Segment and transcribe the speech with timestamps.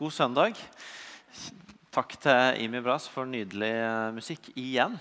[0.00, 0.56] God søndag.
[1.92, 4.94] Takk til Imi Bras for nydelig eh, musikk igjen.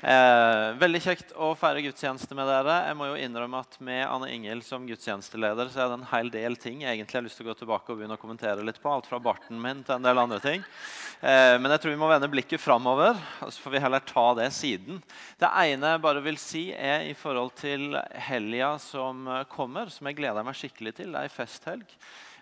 [0.00, 2.78] Eh, veldig kjekt å feire gudstjeneste med dere.
[2.86, 6.30] Jeg må jo innrømme at Med Anne Ingel som gudstjenesteleder så er det en hel
[6.32, 8.80] del ting jeg egentlig har lyst til å gå tilbake og begynne å kommentere litt
[8.80, 8.88] på.
[8.88, 10.64] Alt fra barten min til en del andre ting.
[11.20, 13.20] Eh, men jeg tror vi må vende blikket framover.
[13.42, 15.02] Så får vi heller ta det siden.
[15.36, 17.92] Det ene jeg bare vil si, er i forhold til
[18.30, 21.12] helga som kommer, som jeg gleder meg skikkelig til.
[21.12, 21.92] Det er ei festhelg.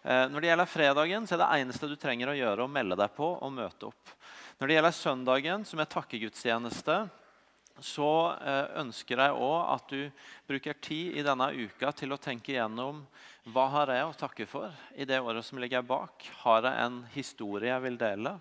[0.07, 2.95] Eh, når det gjelder fredagen, så er det eneste du trenger å gjøre, å melde
[3.01, 4.12] deg på og møte opp.
[4.60, 6.98] Når det gjelder søndagen, som er takkegudstjeneste,
[7.82, 12.55] så eh, ønsker jeg òg at du bruker tid i denne uka til å tenke
[12.55, 13.02] gjennom
[13.51, 16.30] hva har jeg å takke for i det året som ligger bak.
[16.45, 18.38] Har jeg en historie jeg vil dele?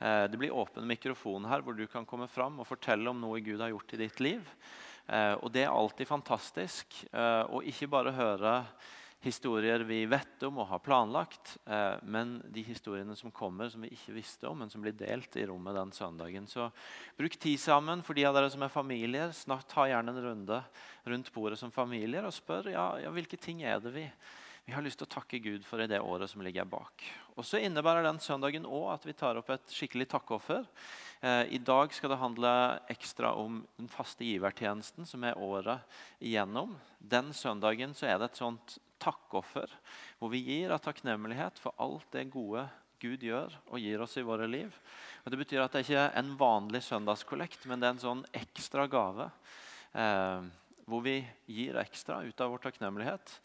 [0.00, 3.44] Eh, det blir åpen mikrofon her hvor du kan komme fram og fortelle om noe
[3.44, 4.48] Gud har gjort i ditt liv.
[5.06, 8.54] Og det er alltid fantastisk å ikke bare høre
[9.26, 13.90] historier vi vet om og har planlagt, eh, men de historiene som kommer som vi
[13.94, 16.46] ikke visste om, men som blir delt i rommet den søndagen.
[16.48, 16.70] Så
[17.18, 19.34] bruk tid sammen for de av dere som er familier.
[19.36, 20.62] Snart Ta gjerne en runde
[21.04, 24.08] rundt bordet som familier og spør ja, ja, hvilke ting er det vi
[24.66, 27.04] vi har lyst til å takke Gud for i det året som ligger bak.
[27.38, 30.64] Og Så innebærer den søndagen også at vi tar opp et skikkelig takkeoffer.
[31.22, 32.50] Eh, I dag skal det handle
[32.90, 35.86] ekstra om den faste givertjenesten, som er året
[36.18, 36.74] igjennom.
[36.98, 39.70] Den søndagen så er det et sånt takkoffer,
[40.18, 42.66] hvor vi gir av takknemlighet for alt det gode
[43.02, 44.72] Gud gjør og gir oss i våre liv.
[45.24, 48.22] Og det betyr at det ikke er en vanlig søndagskollekt, men det er en sånn
[48.36, 49.28] ekstra gave.
[49.92, 50.46] Eh,
[50.86, 51.18] hvor vi
[51.50, 53.36] gir ekstra ut av vår takknemlighet.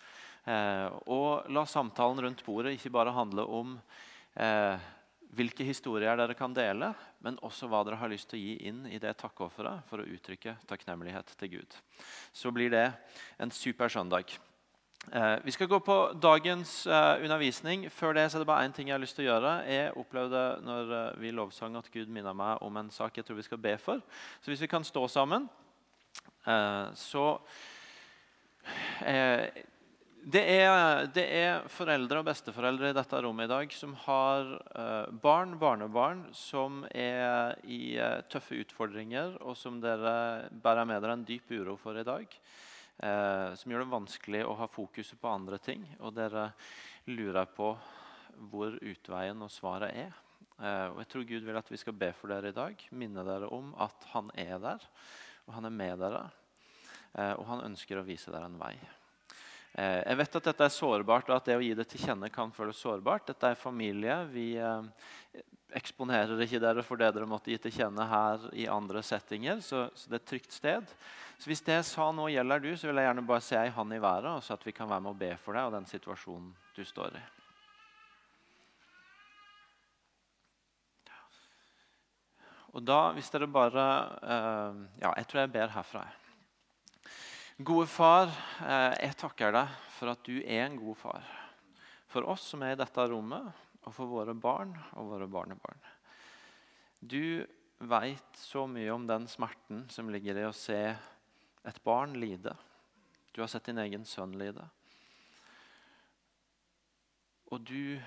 [0.46, 3.76] Eh, og la samtalen rundt bordet ikke bare handle om
[4.36, 4.90] eh,
[5.36, 6.92] hvilke historier dere kan dele,
[7.24, 10.08] men også hva dere har lyst til å gi inn i det takkeofferet for å
[10.08, 11.78] uttrykke takknemlighet til Gud.
[12.34, 12.88] Så blir det
[13.42, 14.36] en super søndag.
[15.10, 17.88] Eh, vi skal gå på dagens eh, undervisning.
[17.90, 19.54] Før det så er det bare én ting jeg har lyst til å gjøre.
[19.66, 23.40] Jeg opplevde når eh, vi lovsang at Gud minner meg om en sak jeg tror
[23.40, 24.04] vi skal be for.
[24.44, 25.50] Så hvis vi kan stå sammen,
[26.98, 27.24] så
[30.34, 34.50] det er, det er, foreldre og besteforeldre i dette rommet i dag som har
[35.24, 37.94] barn, barnebarn, som er i
[38.34, 42.26] tøffe utfordringer, og som dere bærer med dere en dyp uro for i dag
[43.02, 45.84] eh, som gjør det vanskelig å ha fokuset på andre ting.
[46.00, 46.52] Og dere
[47.10, 47.74] lurer på
[48.52, 50.16] hvor utveien og svaret er.
[50.62, 52.86] Eh, og jeg tror Gud vil at vi skal be for dere i dag.
[52.94, 54.88] Minne dere om at han er der,
[55.48, 56.26] og han er med dere.
[57.18, 58.76] Eh, og han ønsker å vise dere en vei.
[59.72, 62.50] Jeg vet at dette er sårbart, og at det å gi det til kjenne kan
[62.52, 63.30] føles sårbart.
[63.30, 64.18] Dette er familie.
[64.28, 64.50] Vi
[65.78, 69.62] eksponerer ikke dere for det dere måtte gi til kjenne her i andre settinger.
[69.66, 70.96] Så, så, det er et trygt sted.
[71.42, 73.74] Så hvis det jeg sa nå gjelder du, så vil jeg gjerne bare se ei
[73.74, 75.78] hand i været, og så at vi kan være med å be for deg og
[75.80, 77.24] den situasjonen du står i.
[82.72, 83.86] Og da, hvis dere bare
[84.24, 86.06] uh, Ja, jeg tror jeg ber herfra.
[87.62, 91.28] Gode far, uh, jeg takker deg for at du er en god far.
[92.12, 93.52] For oss som er i dette rommet,
[93.82, 95.82] og for våre barn og våre barnebarn.
[97.02, 97.46] Du
[97.82, 100.82] veit så mye om den smerten som ligger i å se
[101.66, 102.54] et barn lide.
[103.34, 104.68] Du har sett din egen sønn lide.
[107.52, 107.98] Og du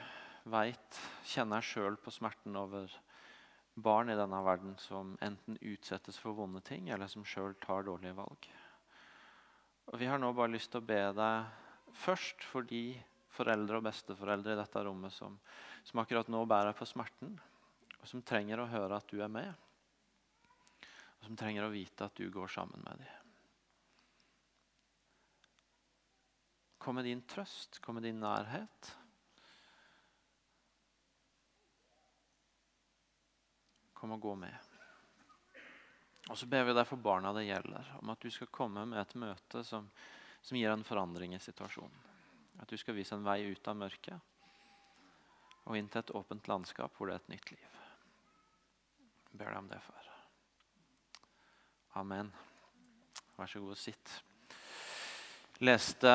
[0.48, 2.92] veit, kjenner sjøl på smerten over
[3.74, 8.16] barn i denne verden som enten utsettes for vonde ting, eller som sjøl tar dårlige
[8.16, 8.48] valg.
[9.90, 11.50] Og Vi har nå bare lyst til å be deg
[12.04, 12.94] først for de
[13.34, 15.36] foreldre og besteforeldre i dette rommet som,
[15.84, 17.34] som akkurat nå bærer på smerten,
[18.00, 19.52] og som trenger å høre at du er med,
[21.18, 23.20] og som trenger å vite at du går sammen med dem.
[26.84, 28.90] Kom med din trøst, kom med din nærhet.
[33.96, 34.74] Kom og gå med.
[36.28, 39.00] Og så ber vi deg for barna det gjelder, om at du skal komme med
[39.00, 39.88] et møte som,
[40.44, 42.13] som gir en forandring i situasjonen.
[42.62, 44.30] At du skal vise en vei ut av mørket
[45.64, 47.78] og inn til et åpent landskap hvor det er et nytt liv.
[49.30, 50.10] Jeg ber deg om det, far.
[52.00, 52.30] Amen.
[53.38, 54.12] Vær så god og sitt.
[55.64, 56.12] Leste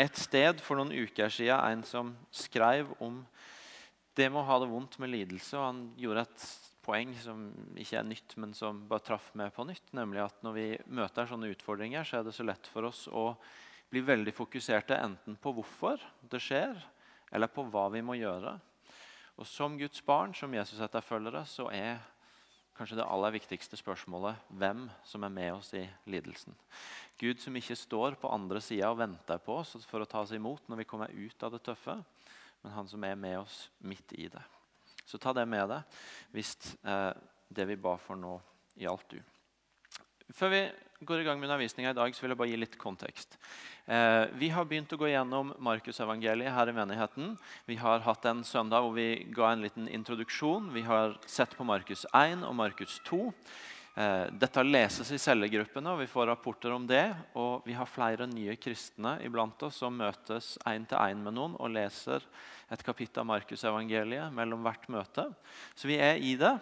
[0.00, 3.22] et sted for noen uker siden en som skrev om
[4.18, 5.56] det med å ha det vondt med lidelse.
[5.58, 6.46] og Han gjorde et
[6.84, 7.46] poeng som
[7.80, 9.92] ikke er nytt, men som bare traff meg på nytt.
[9.96, 10.66] Nemlig at når vi
[10.98, 13.30] møter sånne utfordringer, så er det så lett for oss å
[13.94, 16.74] blir veldig fokuserte enten på hvorfor det skjer,
[17.30, 18.56] eller på hva vi må gjøre.
[19.38, 22.02] Og Som Guds barn, som Jesus etterfølgere, så er
[22.74, 26.54] kanskje det aller viktigste spørsmålet hvem som er med oss i lidelsen.
[27.18, 30.34] Gud som ikke står på andre sida og venter på oss for å ta oss
[30.34, 31.94] imot når vi kommer ut av det tøffe,
[32.62, 34.42] men han som er med oss midt i det.
[35.06, 36.00] Så ta det med deg
[36.34, 37.12] hvis eh,
[37.54, 38.38] det vi ba for nå,
[38.80, 39.33] gjaldt du.
[40.32, 40.60] Før vi
[41.04, 43.36] går i gang med undervisninga i dag, så vil jeg bare gi litt kontekst.
[43.84, 47.34] Eh, vi har begynt å gå gjennom Markusevangeliet her i menigheten.
[47.68, 50.70] Vi har hatt en søndag hvor vi ga en liten introduksjon.
[50.72, 53.20] Vi har sett på Markus 1 og Markus 2.
[54.00, 57.04] Eh, dette leses i cellegruppene, og vi får rapporter om det.
[57.36, 61.58] Og vi har flere nye kristne iblant oss som møtes én til én med noen
[61.60, 62.24] og leser
[62.72, 65.26] et kapittel av Markusevangeliet mellom hvert møte.
[65.76, 66.52] Så vi er i det.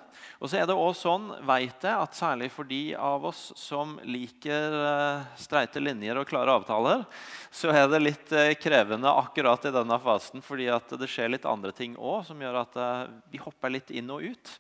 [0.41, 3.95] Og så er det også sånn, vet jeg, at særlig for de av oss som
[4.07, 7.05] liker uh, streite linjer og klare avtaler,
[7.51, 11.75] så er det litt uh, krevende akkurat i denne fasen, fordi det skjer litt andre
[11.77, 14.57] ting òg som gjør at uh, vi hopper litt inn og ut.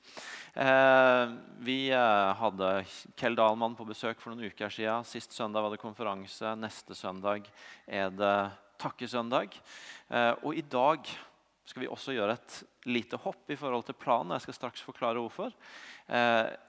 [0.54, 1.30] Eh,
[1.64, 2.84] vi eh, hadde
[3.16, 5.06] Kjell Dahlmann på besøk for noen uker siden.
[5.08, 6.52] Sist søndag var det konferanse.
[6.60, 7.48] Neste søndag
[7.88, 8.36] er det
[8.82, 9.56] takkesøndag.
[10.12, 11.08] Eh, og i dag
[11.69, 12.59] skal vi også gjøre et
[12.91, 14.35] lite hopp i forhold til planen.
[14.37, 15.55] Jeg skal straks forklare hvorfor.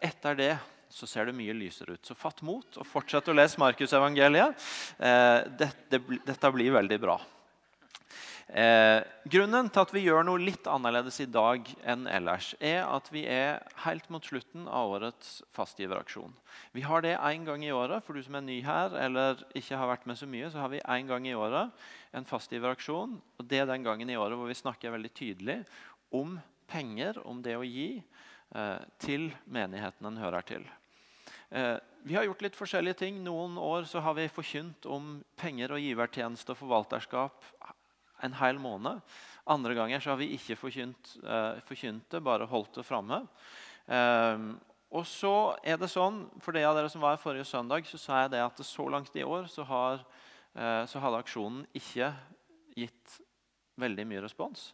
[0.04, 0.54] Etter det
[0.94, 2.06] så ser det mye lysere ut.
[2.06, 4.68] Så fatt mot og fortsett å lese Markusevangeliet.
[5.58, 7.18] Dette, dette blir veldig bra.
[8.52, 9.00] Eh,
[9.32, 13.24] grunnen til at vi gjør noe litt annerledes i dag enn ellers, er at vi
[13.30, 16.34] er helt mot slutten av årets fastgiveraksjon.
[16.76, 18.04] Vi har det én gang i året.
[18.04, 20.74] For du som er ny her eller ikke har vært med så mye, så har
[20.74, 21.72] vi en gang i året
[22.12, 23.16] en fastgiveraksjon.
[23.40, 25.62] Og det er den gangen i året hvor vi snakker veldig tydelig
[26.14, 26.36] om
[26.70, 28.04] penger, om det å gi,
[28.56, 30.68] eh, til menigheten en hører til.
[31.50, 33.24] Eh, vi har gjort litt forskjellige ting.
[33.24, 37.54] Noen år så har vi forkynt om penger og givertjeneste og forvalterskap
[38.24, 39.02] en hel måned.
[39.46, 43.24] Andre ganger så har vi ikke forkynt, uh, forkynt det, bare holdt det framme.
[43.88, 44.54] Um,
[44.94, 45.34] og så
[45.66, 48.36] er det sånn, For de av dere som var her forrige søndag, så sa jeg
[48.36, 50.04] det at så langt i år så har,
[50.56, 52.14] uh, så hadde aksjonen ikke
[52.78, 53.20] gitt
[53.80, 54.68] veldig mye respons.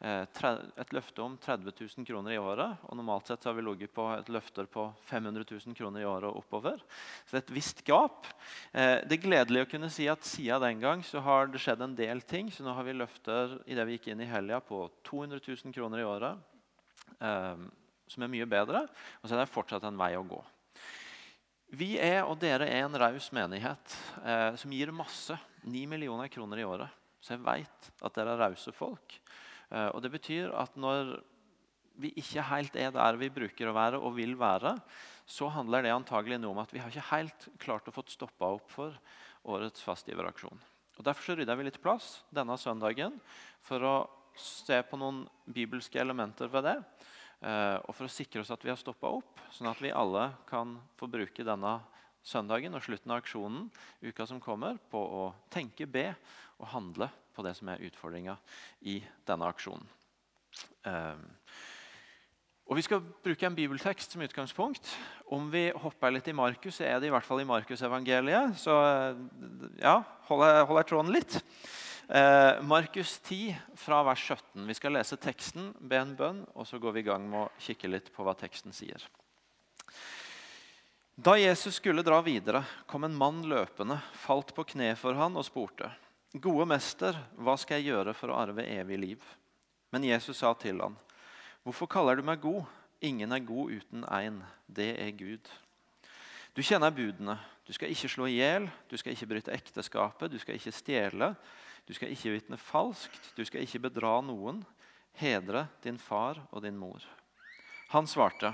[0.00, 2.82] Eh, et løfte om 30 000 kroner i året.
[2.88, 6.30] og Normalt sett har vi ligget på et løfter på 500 000 kroner i året
[6.30, 6.82] og oppover.
[7.24, 8.28] Så det er et visst gap.
[8.72, 11.84] Eh, det er gledelig å kunne si at siden den gang så har det skjedd
[11.84, 12.50] en del ting.
[12.52, 15.76] Så nå har vi løfter i det vi gikk inn i helga på 200 000
[15.76, 16.54] kroner i året.
[17.20, 17.66] Eh,
[18.06, 18.86] som er mye bedre.
[19.20, 20.42] Og så er det fortsatt en vei å gå.
[21.76, 25.34] Vi er, og dere er, en raus menighet eh, som gir masse.
[25.66, 27.05] 9 millioner kroner i året.
[27.26, 29.18] Så jeg vet at dere er rause folk.
[29.74, 31.16] Eh, og Det betyr at når
[31.98, 34.76] vi ikke helt er der vi bruker å være og vil være,
[35.26, 38.70] så handler det antagelig om at vi har ikke helt klart å få stoppa opp
[38.70, 38.94] for
[39.48, 40.60] årets fastgiveraksjon.
[40.96, 43.18] Og Derfor så rydder vi litt plass denne søndagen
[43.64, 43.96] for å
[44.38, 46.76] se på noen bibelske elementer ved det.
[47.42, 50.30] Eh, og for å sikre oss at vi har stoppa opp, sånn at vi alle
[50.48, 51.74] kan få bruke denne
[52.26, 53.68] søndagen og slutten av aksjonen
[54.02, 56.10] uka som kommer, på å tenke, be
[56.58, 58.36] og handle på det som er utfordringa
[58.88, 59.86] i denne aksjonen.
[60.88, 61.26] Um,
[62.66, 64.88] og Vi skal bruke en bibeltekst som utgangspunkt.
[65.30, 68.56] Om vi hopper litt i Markus, så er det i hvert fall i Markusevangeliet.
[68.58, 68.74] Så
[69.78, 71.38] ja, holder hold tråden litt.
[72.10, 74.66] Eh, Markus 10 fra vers 17.
[74.66, 77.62] Vi skal lese teksten, be en bønn, og så går vi i gang med å
[77.62, 79.06] kikke litt på hva teksten sier.
[81.16, 85.46] Da Jesus skulle dra videre, kom en mann løpende, falt på kne for han og
[85.48, 85.88] spurte.
[86.36, 89.22] Gode mester, hva skal jeg gjøre for å arve evig liv?
[89.96, 90.98] Men Jesus sa til ham,
[91.64, 92.68] Hvorfor kaller du meg god?
[93.00, 94.42] Ingen er god uten én.
[94.68, 95.48] Det er Gud.
[96.52, 97.38] Du kjenner budene.
[97.64, 101.32] Du skal ikke slå i hjel, du skal ikke bryte ekteskapet, du skal ikke stjele,
[101.88, 104.60] du skal ikke vitne falskt, du skal ikke bedra noen.
[105.16, 107.00] Hedre din far og din mor.
[107.96, 108.52] Han svarte,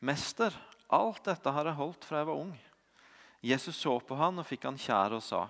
[0.00, 0.56] Mester,
[0.94, 2.54] alt dette har jeg holdt fra jeg var ung.
[3.40, 5.46] Jesus så på han og fikk han kjær og sa,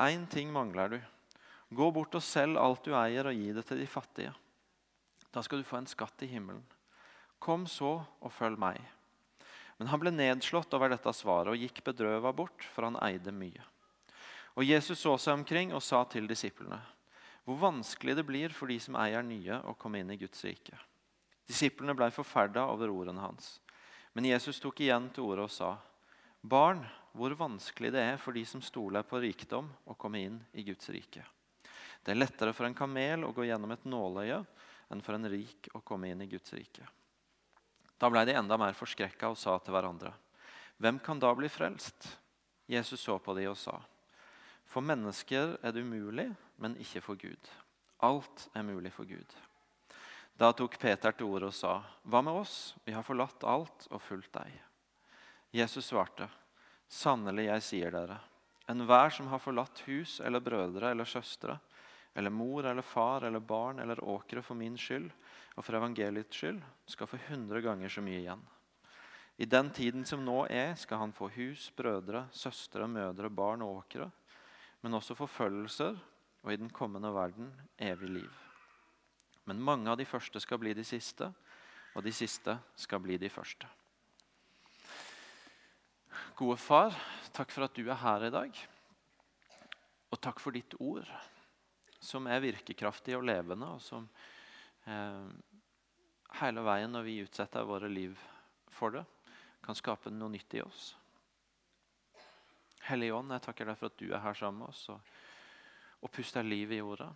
[0.00, 1.00] Én ting mangler du.
[1.72, 4.32] Gå bort og selg alt du eier, og gi det til de fattige.
[5.32, 6.64] Da skal du få en skatt i himmelen.
[7.40, 8.80] Kom så og følg meg.
[9.78, 13.64] Men han ble nedslått over dette svaret og gikk bedrøva bort, for han eide mye.
[14.52, 16.80] Og Jesus så seg omkring og sa til disiplene.:
[17.44, 20.76] Hvor vanskelig det blir for de som eier nye, å komme inn i Guds rike.
[21.48, 23.58] Disiplene ble forferda over ordene hans.
[24.12, 25.76] Men Jesus tok igjen til orde og sa.:
[26.40, 30.64] Barn, hvor vanskelig det er for de som stoler på rikdom, å komme inn i
[30.66, 31.24] Guds rike.
[32.02, 34.40] Det er lettere for en kamel å gå gjennom et nåløye
[34.92, 36.84] enn for en rik å komme inn i Guds rike.
[37.96, 40.12] Da ble de enda mer forskrekka og sa til hverandre.:
[40.82, 42.18] Hvem kan da bli frelst?
[42.66, 43.78] Jesus så på de og sa.:
[44.66, 47.50] For mennesker er det umulig, men ikke for Gud.
[48.02, 49.36] Alt er mulig for Gud.
[50.38, 52.74] Da tok Peter til orde og sa.: Hva med oss?
[52.84, 54.54] Vi har forlatt alt og fulgt deg.
[55.52, 56.28] Jesus svarte.
[56.88, 58.18] Sannelig, jeg sier dere,
[58.68, 61.58] enhver som har forlatt hus eller brødre eller søstre,
[62.14, 65.08] eller mor eller far eller barn eller åkre for min skyld
[65.56, 68.44] og for evangeliets skyld, skal få hundre ganger så mye igjen.
[69.36, 73.82] I den tiden som nå er, skal han få hus, brødre, søstre, mødre, barn og
[73.82, 74.10] åkre,
[74.84, 75.96] men også forfølgelser
[76.42, 78.51] og i den kommende verden evig liv.
[79.48, 81.28] Men mange av de første skal bli de siste,
[81.92, 83.68] og de siste skal bli de første.
[86.38, 86.94] Gode far,
[87.34, 88.60] takk for at du er her i dag.
[90.12, 91.08] Og takk for ditt ord,
[92.02, 94.08] som er virkekraftig og levende, og som
[94.88, 95.28] eh,
[96.40, 98.16] hele veien når vi utsetter våre liv
[98.72, 99.04] for det,
[99.62, 100.92] kan skape noe nytt i oss.
[102.88, 105.12] Hellige Ånd, jeg takker deg for at du er her sammen med oss og,
[106.02, 107.10] og puster liv i ordet.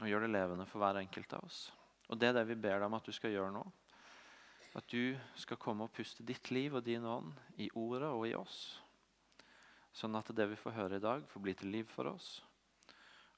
[0.00, 1.60] Og gjør det levende for hver enkelt av oss.
[2.08, 3.64] Og Det er det vi ber deg om at du skal gjøre nå.
[4.76, 8.34] At du skal komme og puste ditt liv og din ånd i ordet og i
[8.36, 8.58] oss.
[9.96, 12.42] Sånn at det vi får høre i dag, får bli til liv for oss.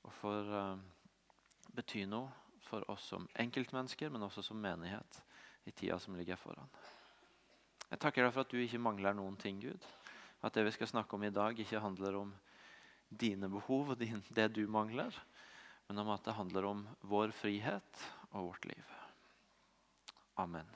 [0.02, 0.80] Og får uh,
[1.76, 2.32] bety noe
[2.66, 5.22] for oss som enkeltmennesker, men også som menighet
[5.68, 6.68] i tida som ligger foran.
[7.88, 9.86] Jeg takker deg for at du ikke mangler noen ting, Gud.
[10.44, 12.34] At det vi skal snakke om i dag, ikke handler om
[13.08, 15.14] dine behov og det du mangler,
[15.88, 18.92] men om at det handler om vår frihet og vårt liv.
[20.38, 20.68] Amen.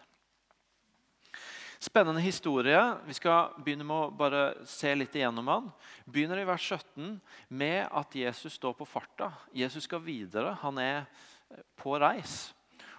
[1.83, 2.81] Spennende historie.
[3.07, 5.69] Vi skal begynne med å bare se litt igjennom den.
[6.07, 7.17] Begynner i vers 17
[7.51, 9.33] med at Jesus står på farta.
[9.53, 10.55] Jesus skal videre.
[10.63, 11.05] Han er
[11.77, 12.53] på reis.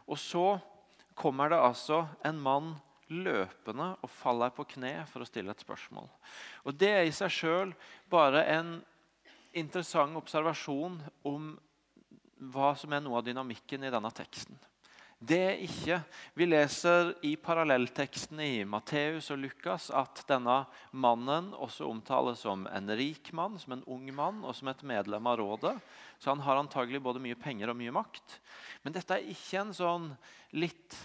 [0.03, 0.60] Og så
[1.15, 2.74] kommer det altså en mann
[3.13, 6.10] løpende og faller på kne for å stille et spørsmål.
[6.67, 7.74] Og Det er i seg sjøl
[8.12, 8.75] bare en
[9.53, 11.53] interessant observasjon om
[12.51, 14.57] hva som er noe av dynamikken i denne teksten.
[15.23, 16.01] Det er ikke
[16.35, 22.91] Vi leser i parallelltekstene i Matteus og Lukas at denne mannen også omtales som en
[22.97, 25.77] rik mann, som en ung mann og som et medlem av rådet.
[26.19, 28.39] Så han har antagelig både mye penger og mye makt.
[28.83, 30.12] Men dette er ikke en sånn
[30.59, 30.97] litt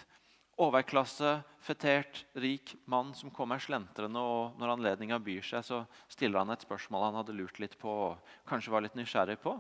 [0.59, 6.51] overklasse, fetert, rik mann som kommer slentrende, og når anledninga byr seg, så stiller han
[6.51, 9.55] et spørsmål han hadde lurt litt på og kanskje var litt nysgjerrig på.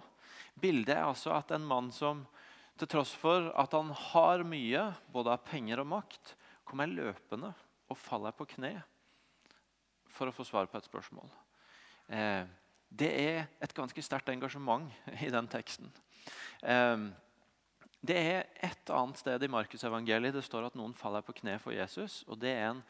[0.60, 2.24] Bildet er altså at en mann som
[2.78, 6.34] til tross for at han har mye, både av penger og makt,
[6.68, 7.50] kommer løpende
[7.88, 8.76] og faller på kne
[10.12, 11.30] for å få svar på et spørsmål.
[12.08, 12.44] Eh,
[12.88, 14.92] det er et ganske sterkt engasjement
[15.26, 15.90] i den teksten.
[16.62, 17.08] Eh,
[17.98, 21.74] det er et annet sted i Markusevangeliet det står at noen faller på kne for
[21.74, 22.22] Jesus.
[22.28, 22.84] og Det er en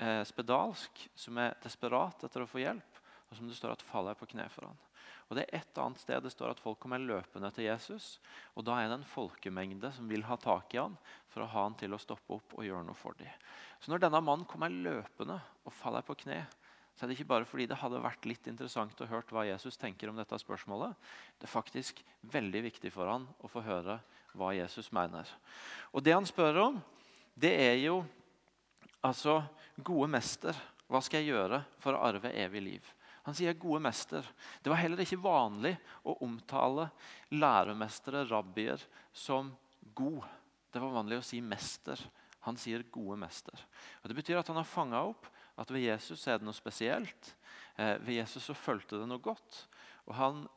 [0.00, 4.16] eh, spedalsk som er desperat etter å få hjelp, og som det står at faller
[4.16, 4.85] på kne for han.
[5.26, 8.20] Og Det er et annet sted det står at folk kommer løpende til Jesus.
[8.54, 10.96] og Da er det en folkemengde som vil ha tak i han
[11.28, 13.32] for å ha han til å stoppe opp og gjøre noe for dem.
[13.80, 16.46] Så Når denne mannen kommer løpende og faller på kne,
[16.96, 19.76] så er det ikke bare fordi det hadde vært litt interessant å høre hva Jesus
[19.76, 20.94] tenker om dette spørsmålet.
[21.36, 23.98] Det er faktisk veldig viktig for han å få høre
[24.32, 25.28] hva Jesus mener.
[25.92, 26.78] Og Det han spør om,
[27.36, 28.04] det er jo
[29.04, 29.42] altså
[29.76, 30.56] Gode mester,
[30.88, 32.86] hva skal jeg gjøre for å arve evig liv?
[33.26, 34.26] Han sier 'gode mester'.
[34.62, 35.74] Det var heller ikke vanlig
[36.06, 36.90] å omtale
[37.34, 38.78] læremestere, rabbier,
[39.12, 39.50] som
[39.94, 40.22] god.
[40.70, 41.98] Det var vanlig å si 'mester'.
[42.46, 43.58] Han sier 'gode mester'.
[44.02, 45.26] Og Det betyr at han har fanga opp
[45.58, 47.34] at ved Jesus er det noe spesielt.
[47.76, 49.66] Eh, ved Jesus så fulgte det noe godt.
[50.06, 50.48] Og han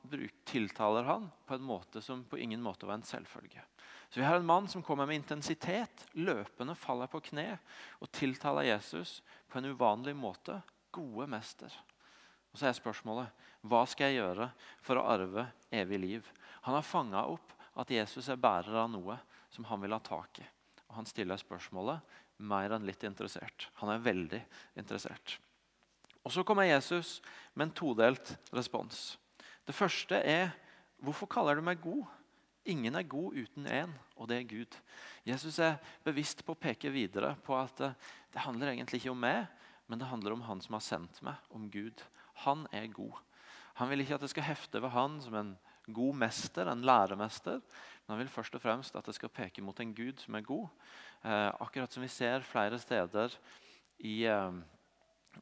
[0.45, 3.63] tiltaler han på en måte som på ingen måte var en selvfølge.
[4.09, 7.59] Så Vi har en mann som kommer med intensitet, løpende faller på kne
[7.99, 10.61] og tiltaler Jesus på en uvanlig måte.
[10.91, 11.73] Gode mester.
[12.51, 14.49] Og Så er spørsmålet hva skal jeg gjøre
[14.81, 16.29] for å arve evig liv?
[16.65, 19.17] Han har fanga opp at Jesus er bærer av noe
[19.51, 20.47] som han vil ha tak i.
[20.89, 23.67] Og Han stiller spørsmålet mer enn litt interessert.
[23.81, 24.41] Han er veldig
[24.79, 25.37] interessert.
[26.23, 27.19] Og Så kommer Jesus
[27.53, 29.17] med en todelt respons.
[29.65, 30.51] Det første er
[31.03, 32.07] hvorfor kaller du meg god?
[32.69, 34.75] Ingen er god uten én, og det er Gud.
[35.25, 39.47] Jesus er bevisst på å peke videre på at det handler egentlig ikke om meg,
[39.87, 42.03] men det handler om Han som har sendt meg, om Gud.
[42.45, 43.17] Han er god.
[43.79, 45.53] Han vil ikke at det skal hefte ved han som en
[45.93, 47.59] god mester, en læremester.
[47.59, 50.45] Men han vil først og fremst at det skal peke mot en Gud som er
[50.45, 50.67] god.
[51.23, 53.35] Eh, akkurat som vi ser flere steder
[53.99, 54.59] i eh,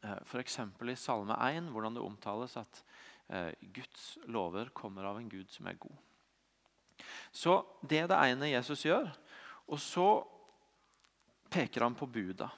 [0.04, 0.60] eh f.eks.
[0.60, 2.84] i Salme 1, hvordan det omtales at
[3.27, 5.96] Eh, Guds lover kommer av en Gud som er god.
[7.32, 9.12] Så Det er det ene Jesus gjør.
[9.68, 10.24] Og så
[11.51, 12.50] peker han på buda.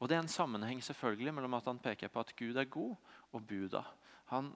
[0.00, 2.96] Og Det er en sammenheng selvfølgelig mellom at han peker på at Gud er god,
[3.32, 3.84] og buda.
[4.32, 4.52] Han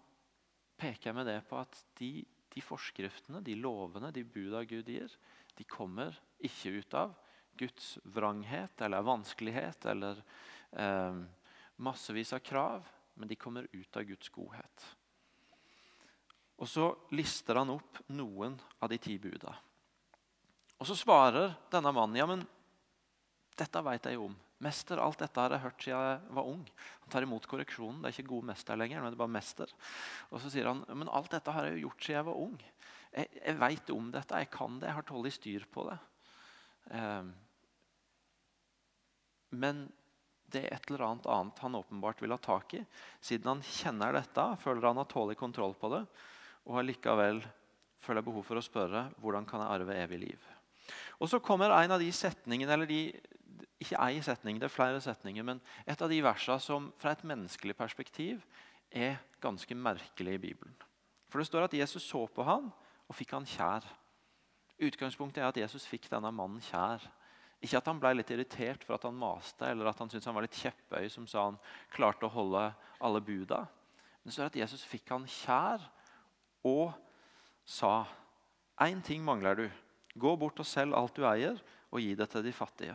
[0.80, 5.12] peker med det på at de, de forskriftene, de lovene, de buda Gud gir,
[5.54, 7.14] de kommer ikke ut av
[7.54, 10.18] Guds vranghet eller vanskelighet eller
[10.72, 11.20] eh,
[11.76, 14.86] massevis av krav, men de kommer ut av Guds godhet.
[16.58, 19.54] Og så lister han opp noen av de ti buda.
[20.78, 22.42] Og så svarer denne mannen ja, men
[23.54, 24.36] dette vet jeg jo om.
[24.62, 26.62] Mester, alt dette har jeg hørt siden jeg var ung.
[27.02, 28.02] Han tar imot korreksjonen.
[28.02, 29.00] Det er ikke god mester lenger.
[29.00, 29.72] men det er bare mester.
[30.30, 32.54] Og så sier han men alt dette har jeg jo gjort siden jeg var ung.
[33.14, 35.98] Jeg, jeg vet om dette, jeg kan det, jeg har tålelig styr på det.
[36.94, 37.28] Eh,
[39.54, 39.84] men
[40.54, 42.82] det er et eller annet annet han åpenbart vil ha tak i.
[43.22, 46.02] Siden han kjenner dette, føler han har tålelig kontroll på det,
[46.70, 47.42] og likevel
[48.04, 50.50] føler behov for å spørre hvordan kan jeg arve evig liv.
[51.18, 53.00] Og Så kommer en av de setningene, eller de,
[53.82, 57.24] ikke én setning, det er flere setninger, men et av de versene som fra et
[57.26, 58.44] menneskelig perspektiv
[58.90, 60.74] er ganske merkelig i Bibelen.
[61.28, 62.70] For Det står at Jesus så på han
[63.08, 63.84] og fikk han kjær.
[64.86, 67.02] Utgangspunktet er at Jesus fikk denne mannen kjær.
[67.64, 70.36] Ikke at han ble litt irritert for at han maste, eller at han syntes han
[70.36, 71.58] var litt kjepphøy som sa han
[71.94, 72.66] klarte å holde
[73.00, 73.64] alle buda.
[74.20, 75.82] Men det står at Jesus fikk han kjær
[76.64, 76.92] og
[77.64, 78.04] sa
[78.84, 79.66] én ting mangler du.
[80.14, 81.58] Gå bort og selg alt du eier,
[81.94, 82.94] og gi det til de fattige.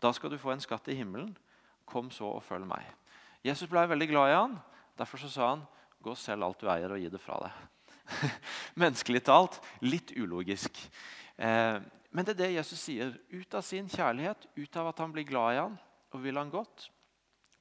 [0.00, 1.32] Da skal du få en skatt i himmelen.
[1.88, 2.86] Kom så og følg meg.
[3.44, 4.56] Jesus ble veldig glad i han.
[4.98, 5.64] Derfor sa han,
[6.02, 7.94] gå og selg alt du eier, og gi det fra deg.
[8.82, 10.78] Menneskelig talt litt ulogisk.
[11.36, 11.78] Eh,
[12.10, 13.12] men det er det Jesus sier.
[13.30, 15.78] Ut av sin kjærlighet, ut av at han blir glad i han
[16.14, 16.86] og vil han godt,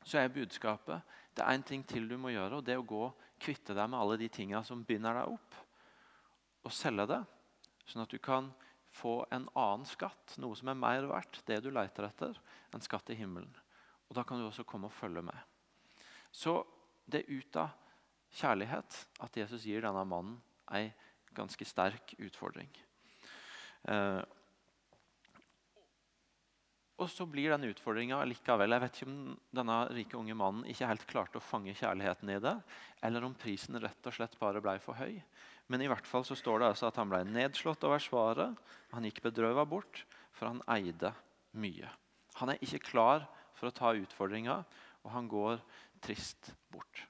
[0.07, 1.03] så er budskapet
[1.37, 3.89] det er én ting til du må gjøre, og det er å gå kvitte deg
[3.91, 5.57] med alle de tinga som binder deg opp,
[6.65, 7.19] og selge det,
[7.85, 8.47] sånn at du kan
[8.97, 12.37] få en annen skatt, noe som er mer verdt, det du leter etter,
[12.73, 13.53] en skatt i himmelen.
[14.09, 15.37] Og Da kan du også komme og følge med.
[16.31, 16.61] Så
[17.07, 17.75] det er ut av
[18.37, 20.39] kjærlighet at Jesus gir denne mannen
[20.75, 20.89] ei
[21.37, 22.69] ganske sterk utfordring.
[23.87, 24.23] Eh,
[26.97, 29.17] og så blir den utfordringa likevel Jeg vet ikke om
[29.53, 32.55] denne rike unge mannen ikke helt klarte å fange kjærligheten i det,
[33.05, 35.19] eller om prisen rett og slett bare ble for høy.
[35.67, 38.55] Men i hvert fall så står det altså at han ble nedslått over svaret.
[38.93, 40.05] Han gikk bedrøva bort,
[40.35, 41.11] for han eide
[41.59, 41.89] mye.
[42.39, 43.25] Han er ikke klar
[43.57, 44.61] for å ta utfordringa,
[45.03, 45.61] og han går
[46.03, 47.07] trist bort.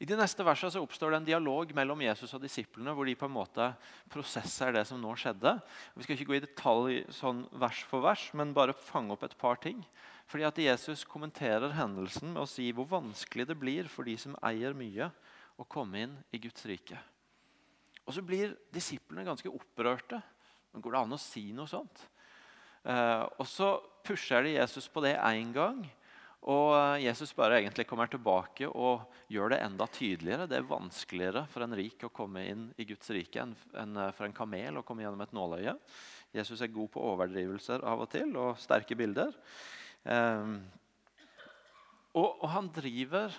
[0.00, 3.16] I de neste versene så oppstår det en dialog mellom Jesus og disiplene, hvor de
[3.16, 3.68] på en måte
[4.12, 5.54] prosesser det som nå skjedde.
[5.94, 9.38] Vi skal ikke gå i detalj sånn vers for vers, men bare fange opp et
[9.40, 9.80] par ting.
[10.30, 14.36] Fordi at Jesus kommenterer hendelsen med å si hvor vanskelig det blir for de som
[14.46, 15.10] eier mye,
[15.60, 16.98] å komme inn i Guds rike.
[18.10, 20.18] Og så blir disiplene ganske opprørte.
[20.74, 22.02] Men går det an å si noe sånt?
[22.82, 25.78] Eh, og så pusher de Jesus på det én gang.
[26.50, 30.48] Og eh, Jesus bare egentlig kommer tilbake og gjør det enda tydeligere.
[30.50, 33.54] Det er vanskeligere for en rik å komme inn i Guds rike enn
[33.94, 35.76] eh, for en kamel å komme gjennom et nåløye.
[36.34, 39.30] Jesus er god på overdrivelser av og til og sterke bilder.
[42.18, 43.34] Og, han driver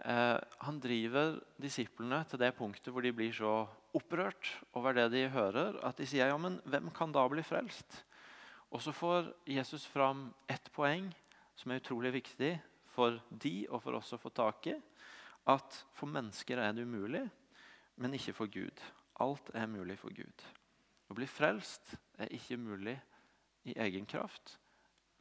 [0.00, 5.76] han driver disiplene til det punktet hvor de blir så opprørt over det de hører,
[5.84, 7.98] at de sier ja, men hvem kan da bli frelst?
[8.70, 11.10] Og så får Jesus fram ett poeng
[11.58, 12.54] som er utrolig viktig
[12.94, 14.76] for de og for oss å få tak i.
[15.50, 17.24] At for mennesker er det umulig,
[18.00, 18.82] men ikke for Gud.
[19.20, 20.46] Alt er mulig for Gud.
[21.10, 22.94] Å bli frelst er ikke mulig
[23.66, 24.54] i egen kraft,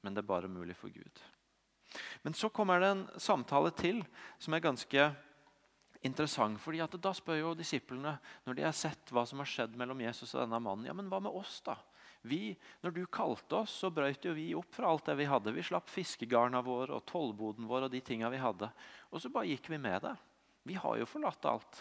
[0.05, 1.23] men det er bare mulig for Gud.
[2.21, 4.03] Men så kommer det en samtale til
[4.37, 5.09] som er ganske
[6.05, 6.59] interessant.
[6.61, 10.33] fordi Da spør jo disiplene, når de har sett hva som har skjedd mellom Jesus
[10.35, 11.77] og denne mannen, ja, men hva med oss, da?
[12.21, 15.53] Vi, når du kalte oss, så brøt jo vi opp fra alt det vi hadde.
[15.55, 18.67] Vi slapp fiskegarna våre og tollboden vår og de tinga vi hadde.
[19.11, 20.15] Og så bare gikk vi med det.
[20.67, 21.79] Vi har jo forlatt alt.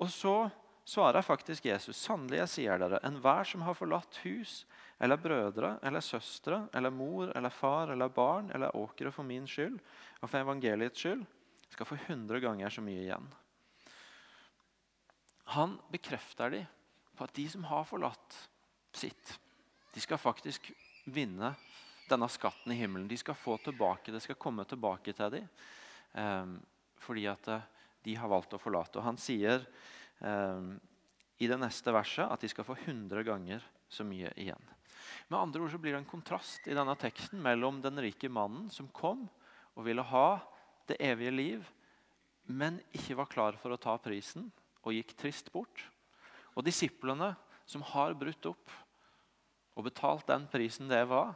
[0.00, 0.48] Og så
[0.88, 4.62] svarer faktisk Jesus, sannelig jeg sier dere, enhver som har forlatt hus
[4.98, 9.76] eller brødre eller søstre eller mor eller far eller barn eller åkre for min skyld
[10.22, 11.24] og for evangeliets skyld,
[11.68, 13.26] skal få hundre ganger så mye igjen.
[15.56, 16.66] Han bekrefter dem
[17.16, 18.36] på at de som har forlatt
[18.96, 19.36] sitt.
[19.92, 20.70] De skal faktisk
[21.04, 21.52] vinne
[22.08, 23.08] denne skatten i himmelen.
[23.08, 25.48] De skal få tilbake, Det skal komme tilbake til dem
[26.12, 26.58] um,
[26.96, 27.66] fordi at eh,
[28.02, 28.98] de har valgt å forlate.
[28.98, 29.62] Og Han sier
[30.18, 30.74] um,
[31.38, 34.62] i det neste verset at de skal få 100 ganger så mye igjen.
[35.28, 38.70] Med andre ord så blir det en kontrast i denne teksten mellom den rike mannen
[38.72, 39.26] som kom
[39.76, 40.38] og ville ha
[40.88, 41.66] det evige liv,
[42.46, 44.48] men ikke var klar for å ta prisen
[44.86, 45.82] og gikk trist bort.
[46.54, 47.34] Og disiplene
[47.66, 48.74] som har brutt opp
[49.76, 51.34] og betalt den prisen det var,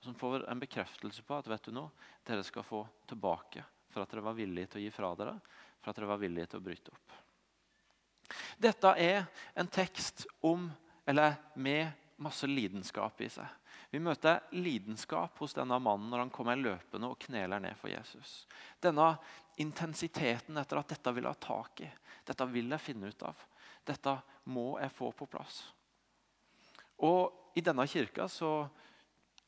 [0.00, 1.90] som får en bekreftelse på at vet du noe,
[2.24, 5.34] dere skal få tilbake for at dere var villige til å gi fra dere,
[5.80, 7.14] for at dere var villige til å bryte opp.
[8.60, 10.66] Dette er en tekst om,
[11.06, 11.90] eller med
[12.22, 13.46] masse lidenskap i seg.
[13.90, 18.46] Vi møter lidenskap hos denne mannen når han kommer løpende og kneler ned for Jesus.
[18.82, 19.14] Denne
[19.62, 21.90] intensiteten etter at dette vil jeg ha tak i,
[22.26, 23.46] dette vil jeg finne ut av.
[23.86, 24.16] Dette
[24.52, 25.62] må jeg få på plass.
[27.06, 28.66] Og I denne kirka så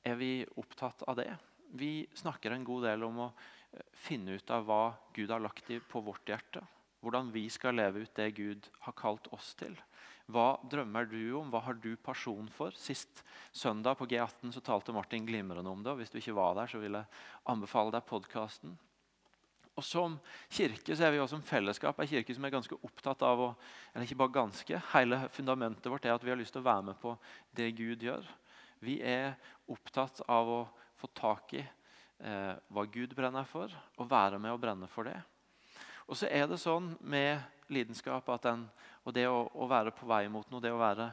[0.06, 1.30] er vi opptatt av det.
[1.76, 5.68] Vi snakker en god del om å eh, finne ut av hva Gud har lagt
[5.90, 6.62] på vårt hjerte.
[7.04, 9.76] Hvordan vi skal leve ut det Gud har kalt oss til.
[10.28, 11.48] Hva drømmer du om?
[11.48, 12.74] Hva har du pasjon for?
[12.76, 13.22] Sist
[13.56, 15.94] søndag på G18 så talte Martin glimrende om det.
[15.94, 17.08] og Hvis du ikke var der, så vil jeg
[17.48, 18.74] anbefale deg podkasten.
[19.78, 20.18] Og Som
[20.50, 23.48] kirke så er vi også som fellesskap en kirke som er ganske opptatt av å,
[23.94, 26.88] eller ikke bare ganske, Hele fundamentet vårt er at vi har lyst til å være
[26.90, 27.14] med på
[27.56, 28.26] det Gud gjør.
[28.84, 29.38] Vi er
[29.70, 30.62] opptatt av å
[30.98, 35.16] få tak i eh, hva Gud brenner for, og være med å brenne for det.
[36.08, 37.38] Og så er det sånn med
[37.72, 38.66] lidenskap den,
[39.04, 41.10] og det å, å, være på vei mot noe, det å være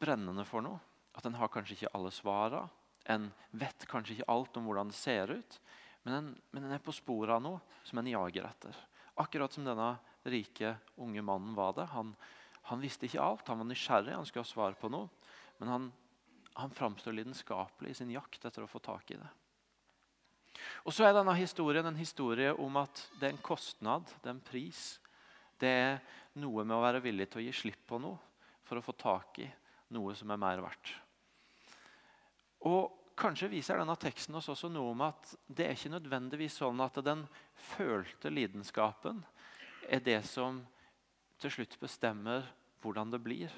[0.00, 0.78] brennende for noe
[1.18, 2.62] At en har kanskje ikke alle svara,
[3.10, 5.56] en vet kanskje ikke alt om hvordan det ser ut,
[6.06, 8.76] men en, men en er på sporet av noe som en jager etter.
[9.20, 9.96] Akkurat som denne
[10.30, 11.88] rike, unge mannen var det.
[11.92, 12.14] Han,
[12.70, 15.10] han visste ikke alt, han var nysgjerrig, han skulle ha svar på noe.
[15.58, 15.90] Men han,
[16.56, 19.28] han framstår lidenskapelig i sin jakt etter å få tak i det.
[20.84, 24.36] Og så er denne historien en historie om at det er en kostnad, det er
[24.36, 24.84] en pris.
[25.60, 26.00] Det er
[26.40, 28.16] noe med å være villig til å gi slipp på noe
[28.64, 29.48] for å få tak i
[29.94, 30.94] noe som er mer verdt.
[32.70, 36.78] Og Kanskje viser denne teksten oss også noe om at det er ikke nødvendigvis sånn
[36.80, 37.26] at den
[37.74, 39.18] følte lidenskapen
[39.92, 40.62] er det som
[41.40, 42.46] til slutt bestemmer
[42.80, 43.52] hvordan det blir.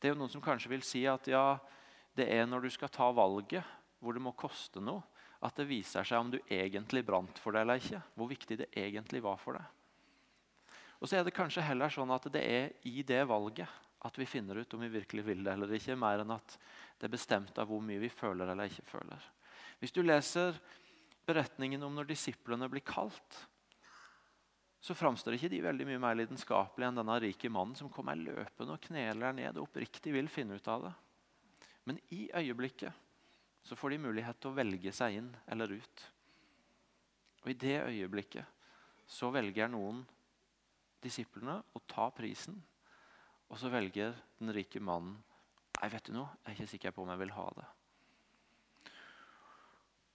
[0.00, 1.58] Det er jo Noen som kanskje vil si at ja,
[2.16, 3.64] det er når du skal ta valget,
[4.00, 5.04] hvor det må koste noe,
[5.44, 8.00] at det viser seg om du egentlig brant for det eller ikke.
[8.16, 9.73] Hvor viktig det egentlig var for deg.
[11.04, 13.68] Og så er det kanskje heller sånn at det er i det valget
[14.08, 16.54] at vi finner ut om vi virkelig vil det eller ikke, mer enn at
[16.96, 19.26] det er bestemt av hvor mye vi føler eller ikke føler.
[19.82, 20.56] Hvis du leser
[21.28, 23.36] beretningen om når disiplene blir kalt,
[24.80, 28.78] så framstår ikke de veldig mye mer lidenskapelige enn denne rike mannen som kommer løpende
[28.78, 30.94] og kneler ned og oppriktig vil finne ut av det.
[31.84, 33.04] Men i øyeblikket
[33.64, 36.08] så får de mulighet til å velge seg inn eller ut.
[37.44, 40.00] Og I det øyeblikket så velger noen
[41.04, 42.56] disiplene å ta prisen.
[43.52, 45.20] Og så velger den rike mannen
[45.74, 47.64] Nei, vet du noe, jeg er ikke sikker på om jeg vil ha det.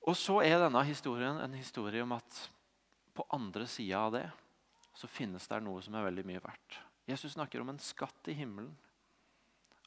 [0.09, 2.37] Og så er denne historien en historie om at
[3.13, 4.23] på andre sida av det
[4.97, 6.79] så finnes det noe som er veldig mye verdt.
[7.11, 8.71] Jesus snakker om en skatt i himmelen.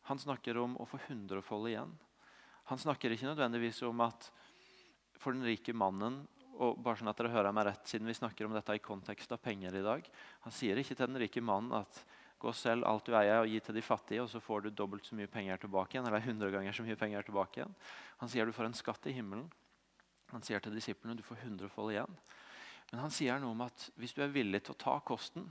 [0.06, 1.96] Han snakker om å få hundrefold igjen.
[2.70, 4.28] Han snakker ikke nødvendigvis om at
[5.18, 6.22] for den rike mannen
[6.58, 9.32] og bare sånn at dere hører meg rett, siden vi snakker om dette i kontekst
[9.32, 10.10] av penger i dag,
[10.42, 12.04] Han sier ikke til den rike mannen at
[12.42, 14.70] gå og selg alt du eier og gi til de fattige, og så får du
[14.70, 16.06] dobbelt så mye penger tilbake igjen.
[16.06, 17.74] eller 100 ganger så mye penger tilbake igjen.
[18.18, 19.46] Han sier du får en skatt i himmelen.
[20.32, 22.16] Han sier til disiplene du får hundrefold igjen.
[22.90, 25.46] Men han sier noe om at hvis du er villig til å ta kosten,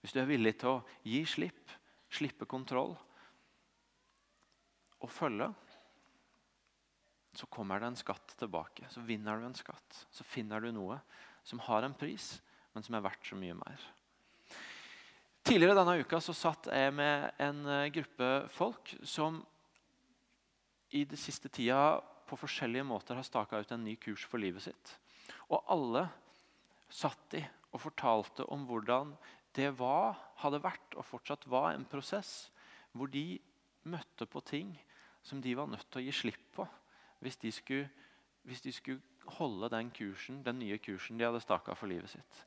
[0.00, 1.70] hvis du er villig til å gi slipp,
[2.12, 2.96] slippe kontroll
[5.02, 5.52] og følge,
[7.32, 8.86] så kommer det en skatt tilbake.
[8.92, 10.04] Så vinner du en skatt.
[10.12, 10.98] Så finner du noe
[11.42, 12.36] som har en pris,
[12.72, 13.86] men som er verdt så mye mer.
[15.42, 19.40] Tidligere denne uka så satt jeg med en eh, gruppe folk som
[20.94, 24.62] i det siste tida på forskjellige måter har staka ut en ny kurs for livet
[24.68, 24.92] sitt.
[25.50, 26.06] Og alle
[26.92, 27.42] satt de
[27.72, 29.16] og fortalte om hvordan
[29.56, 32.52] det var, hadde vært og fortsatt var en prosess
[32.92, 33.40] hvor de
[33.88, 34.76] møtte på ting
[35.24, 36.68] som de var nødt til å gi slipp på
[37.22, 37.88] hvis de skulle,
[38.42, 39.02] hvis de skulle
[39.38, 42.44] holde den kursen, den nye kursen de hadde staka for livet sitt.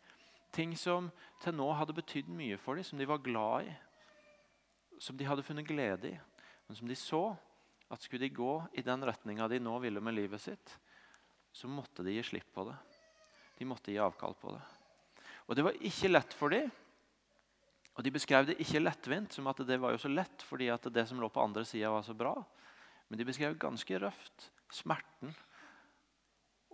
[0.56, 1.10] Ting som
[1.44, 3.76] til nå hadde betydd mye for dem, som de var glad i,
[5.00, 6.16] som de hadde funnet glede i.
[6.68, 7.24] Men som de så
[7.92, 10.78] at skulle de gå i den retninga de nå ville med livet sitt,
[11.56, 12.76] så måtte de gi slipp på det.
[13.60, 14.64] De måtte gi avkall på det.
[15.46, 16.72] Og det var ikke lett for dem.
[17.96, 20.90] Og De beskrev det ikke lettvint, som at det var jo så lett fordi at
[20.92, 22.34] det som lå på andre sida, var så bra.
[23.08, 25.34] Men de beskrev ganske røft smerten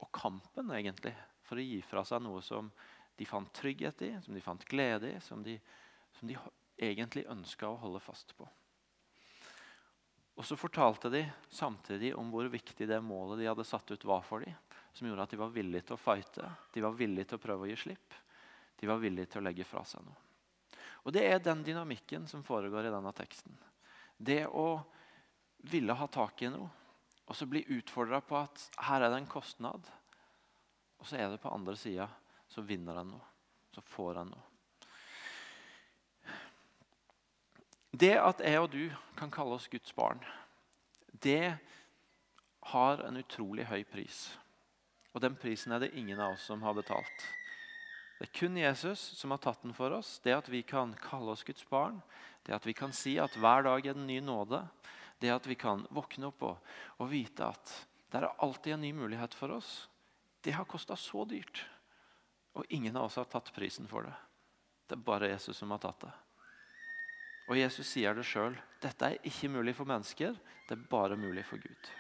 [0.01, 1.13] og kampen egentlig
[1.45, 2.71] for å gi fra seg noe som
[3.19, 5.57] de fant trygghet i, som de fant glede i, som de,
[6.17, 6.37] som de
[6.81, 8.47] egentlig ønska å holde fast på.
[10.39, 11.21] Og så fortalte de
[11.53, 14.55] samtidig om hvor viktig det målet de hadde satt ut, var for dem.
[14.93, 17.67] Som gjorde at de var villige til å fighte, de var villige til å prøve
[17.67, 18.15] å gi slipp.
[18.79, 20.17] De var villige til å legge fra seg noe.
[21.05, 23.53] Og Det er den dynamikken som foregår i denne teksten.
[24.17, 24.81] Det å
[25.69, 26.69] ville ha tak i noe,
[27.29, 29.87] og så bli utfordra på at her er det en kostnad.
[30.99, 32.07] Og så er det på andre sida
[32.51, 33.27] så vinner en noe.
[33.71, 34.47] Så får en noe.
[37.91, 38.85] Det at jeg og du
[39.19, 40.21] kan kalle oss Guds barn,
[41.23, 41.57] det
[42.71, 44.29] har en utrolig høy pris.
[45.11, 47.25] Og den prisen er det ingen av oss som har betalt.
[48.19, 50.19] Det er kun Jesus som har tatt den for oss.
[50.23, 51.99] Det at vi kan kalle oss Guds barn,
[52.45, 54.61] det at vi kan si at hver dag er den en ny nåde,
[55.21, 57.73] det at vi kan våkne opp og, og vite at
[58.11, 59.87] det er alltid en ny mulighet for oss,
[60.41, 61.63] det har kosta så dyrt.
[62.57, 64.15] Og ingen av oss har tatt prisen for det.
[64.87, 66.11] Det er bare Jesus som har tatt det.
[67.47, 68.57] Og Jesus sier det sjøl.
[68.83, 70.35] Dette er ikke mulig for mennesker,
[70.67, 71.91] det er bare mulig for Gud.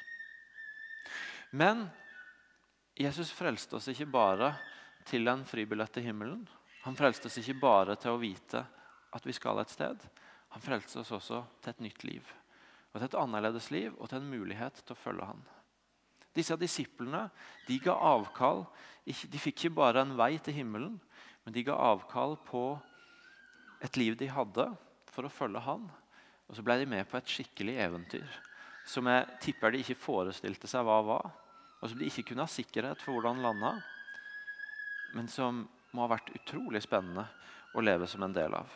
[1.51, 1.85] Men
[2.99, 4.51] Jesus frelste oss ikke bare
[5.07, 6.43] til en fribillett til himmelen.
[6.83, 8.65] Han frelste oss ikke bare til å vite
[9.11, 10.03] at vi skal et sted.
[10.51, 12.35] Han frelste oss også til et nytt liv.
[12.91, 15.41] Og Til et annerledes liv og til en mulighet til å følge han.
[16.35, 17.25] Disse disiplene
[17.67, 18.65] de ga avkall.
[19.05, 20.99] De fikk ikke bare en vei til himmelen,
[21.43, 22.79] men de ga avkall på
[23.81, 24.67] et liv de hadde,
[25.11, 25.87] for å følge han.
[26.47, 28.39] Og så ble de med på et skikkelig eventyr
[28.87, 31.31] som jeg tipper de ikke forestilte seg hva var.
[31.81, 33.75] Og som de ikke kunne ha sikkerhet for hvordan landa,
[35.15, 37.25] men som må ha vært utrolig spennende
[37.75, 38.69] å leve som en del av.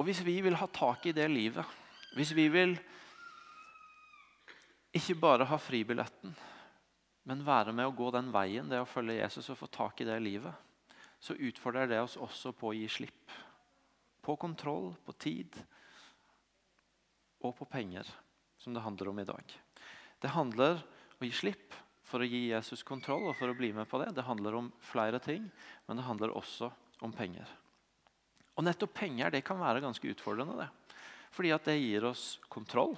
[0.00, 1.66] Og Hvis vi vil ha tak i det livet,
[2.16, 2.72] hvis vi vil
[4.96, 6.32] ikke bare ha fribilletten,
[7.28, 10.08] men være med å gå den veien, det å følge Jesus og få tak i
[10.08, 10.56] det livet,
[11.20, 13.36] så utfordrer det oss også på å gi slipp.
[14.24, 15.60] På kontroll, på tid
[17.44, 18.08] og på penger,
[18.56, 19.56] som det handler om i dag.
[20.20, 21.76] Det handler om å gi slipp
[22.08, 24.14] for å gi Jesus kontroll og for å bli med på det.
[24.16, 25.44] Det handler om flere ting,
[25.84, 26.72] men det handler også
[27.04, 27.59] om penger.
[28.60, 30.60] Og nettopp penger det kan være ganske utfordrende.
[30.60, 30.68] det.
[31.32, 32.92] Fordi at det gir oss kontroll.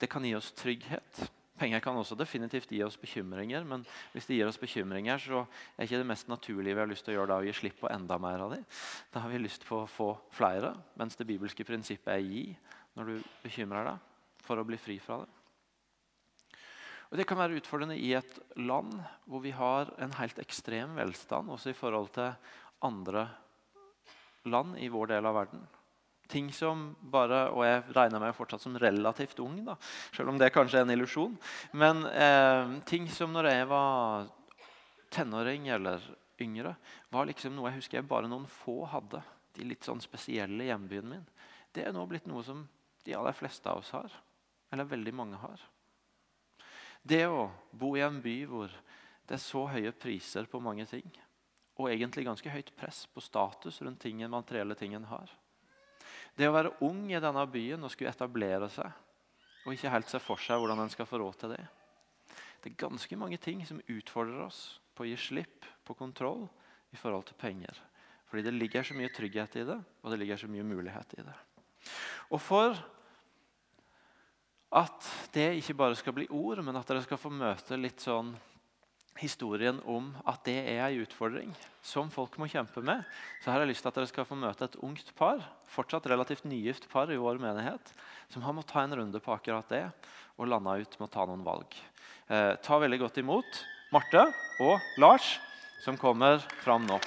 [0.00, 1.26] Det kan gi oss trygghet.
[1.58, 5.44] Penger kan også definitivt gi oss bekymringer, men hvis det gir oss bekymringer, så
[5.76, 7.76] er ikke det mest naturlige vi har lyst til å gjøre da å gi slipp
[7.84, 8.64] på enda mer av dem.
[9.14, 12.48] Da har vi lyst på å få flere, mens det bibelske prinsippet er gi
[12.96, 15.30] når du bekymrer deg for å bli fri fra det.
[17.12, 18.96] Og Det kan være utfordrende i et land
[19.30, 22.32] hvor vi har en helt ekstrem velstand, også i forhold til
[22.82, 23.28] andre
[24.44, 25.64] land i vår del av verden.
[26.28, 29.76] Ting som bare, Og jeg regner meg fortsatt som relativt ung, da,
[30.12, 31.36] selv om det kanskje er en illusjon.
[31.72, 34.30] Men eh, ting som når jeg var
[35.12, 36.00] tenåring eller
[36.40, 36.74] yngre,
[37.10, 39.20] var liksom noe jeg husker jeg bare noen få hadde.
[39.54, 41.26] De litt sånn spesielle hjembyen min.
[41.74, 42.64] Det er nå blitt noe som
[43.04, 44.10] de aller fleste av oss har.
[44.72, 45.60] Eller veldig mange har.
[47.04, 48.72] Det å bo i en by hvor
[49.28, 51.06] det er så høye priser på mange ting,
[51.74, 55.32] og egentlig ganske høyt press på status rundt tingen, materielle tingen har
[56.34, 58.90] det å være ung i denne byen og skulle etablere seg
[59.64, 61.62] og ikke helt se for seg hvordan en skal få råd til det.
[62.60, 64.60] Det er ganske mange ting som utfordrer oss
[64.96, 66.42] på å gi slipp på kontroll
[66.92, 67.78] i forhold til penger.
[68.28, 71.24] Fordi det ligger så mye trygghet i det, og det ligger så mye mulighet i
[71.24, 71.36] det.
[72.28, 72.76] Og for
[74.74, 78.34] at det ikke bare skal bli ord, men at dere skal få møte litt sånn
[79.20, 81.52] historien om at det er en utfordring
[81.84, 83.04] som folk må kjempe med,
[83.42, 86.46] så har jeg lyst til at dere skal få møte et ungt par, fortsatt relativt
[86.48, 87.92] nygift par i vår menighet,
[88.32, 89.84] som har måttet ta en runde på akkurat det
[90.38, 91.78] og landa ut med å ta noen valg.
[92.26, 93.62] Eh, ta veldig godt imot
[93.94, 94.26] Marte
[94.64, 95.36] og Lars,
[95.84, 96.98] som kommer fram nå.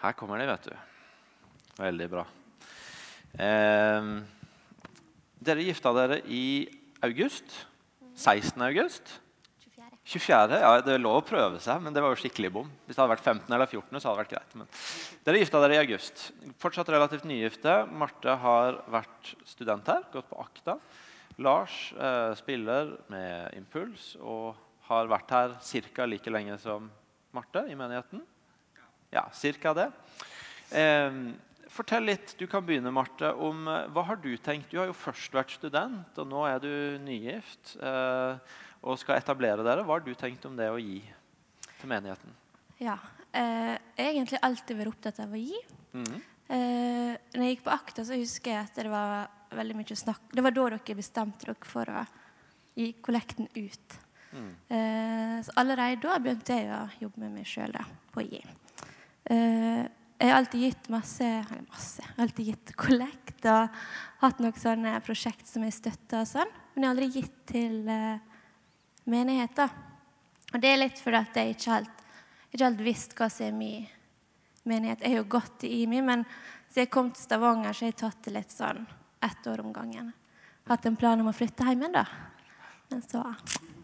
[0.00, 0.76] Her kommer de, vet du.
[1.80, 2.22] Veldig bra.
[3.36, 4.06] Eh,
[5.40, 6.44] dere gifta dere i
[7.04, 7.66] august.
[8.16, 8.56] 16.
[8.64, 9.20] august.
[10.10, 10.56] 24.
[10.58, 12.72] Ja, Det lov å prøve seg, men det var jo skikkelig bom.
[12.86, 14.56] Hvis det hadde vært 15 eller 14, så hadde det vært greit.
[14.58, 14.72] Men
[15.28, 16.24] dere gifta dere i august.
[16.58, 17.76] Fortsatt relativt nygifte.
[17.92, 20.78] Marte har vært student her, gått på AKTA.
[21.44, 24.58] Lars eh, spiller med Impuls og
[24.88, 25.56] har vært her
[25.94, 26.08] ca.
[26.08, 26.90] like lenge som
[27.36, 28.24] Marte i menigheten.
[29.10, 29.88] Ja, cirka det.
[30.70, 31.10] Eh,
[31.70, 33.32] fortell litt, Du kan begynne, Marte.
[33.34, 34.70] om eh, Hva har du tenkt?
[34.70, 38.38] Du har jo først vært student, og nå er du nygift eh,
[38.82, 39.84] og skal etablere dere.
[39.84, 41.00] Hva har du tenkt om det å gi
[41.80, 42.36] til menigheten?
[42.80, 42.98] Ja,
[43.32, 45.58] eh, Jeg har egentlig alltid vært opptatt av å gi.
[45.92, 46.22] Mm.
[46.50, 50.30] Eh, når jeg gikk på akta, så husker jeg at det var veldig mye snakk
[50.30, 52.06] Det var da dere bestemte dere for å
[52.78, 53.98] gi kollekten ut.
[54.30, 54.50] Mm.
[54.70, 57.74] Eh, så allerede da begynte jeg å jobbe med meg sjøl
[58.14, 58.42] på å gi.
[59.30, 59.86] Uh,
[60.20, 63.78] jeg har alltid gitt masse, eller masse, jeg har alltid gitt kollekt og
[64.20, 66.50] hatt noen sånne prosjekt som jeg støtter og sånn.
[66.74, 68.18] Men jeg har aldri gitt til uh,
[69.08, 69.72] menigheter.
[70.50, 72.04] Og det er litt fordi at jeg ikke helt,
[72.50, 73.88] ikke helt visste hva som er min
[74.68, 75.00] menighet.
[75.00, 76.26] Jeg har jo gått i IMI, men
[76.68, 78.84] siden jeg kom til Stavanger, så har jeg tatt det litt sånn
[79.24, 80.12] ett år om gangen.
[80.68, 82.04] hatt en plan om å flytte hjem igjen, da.
[82.90, 83.24] Men så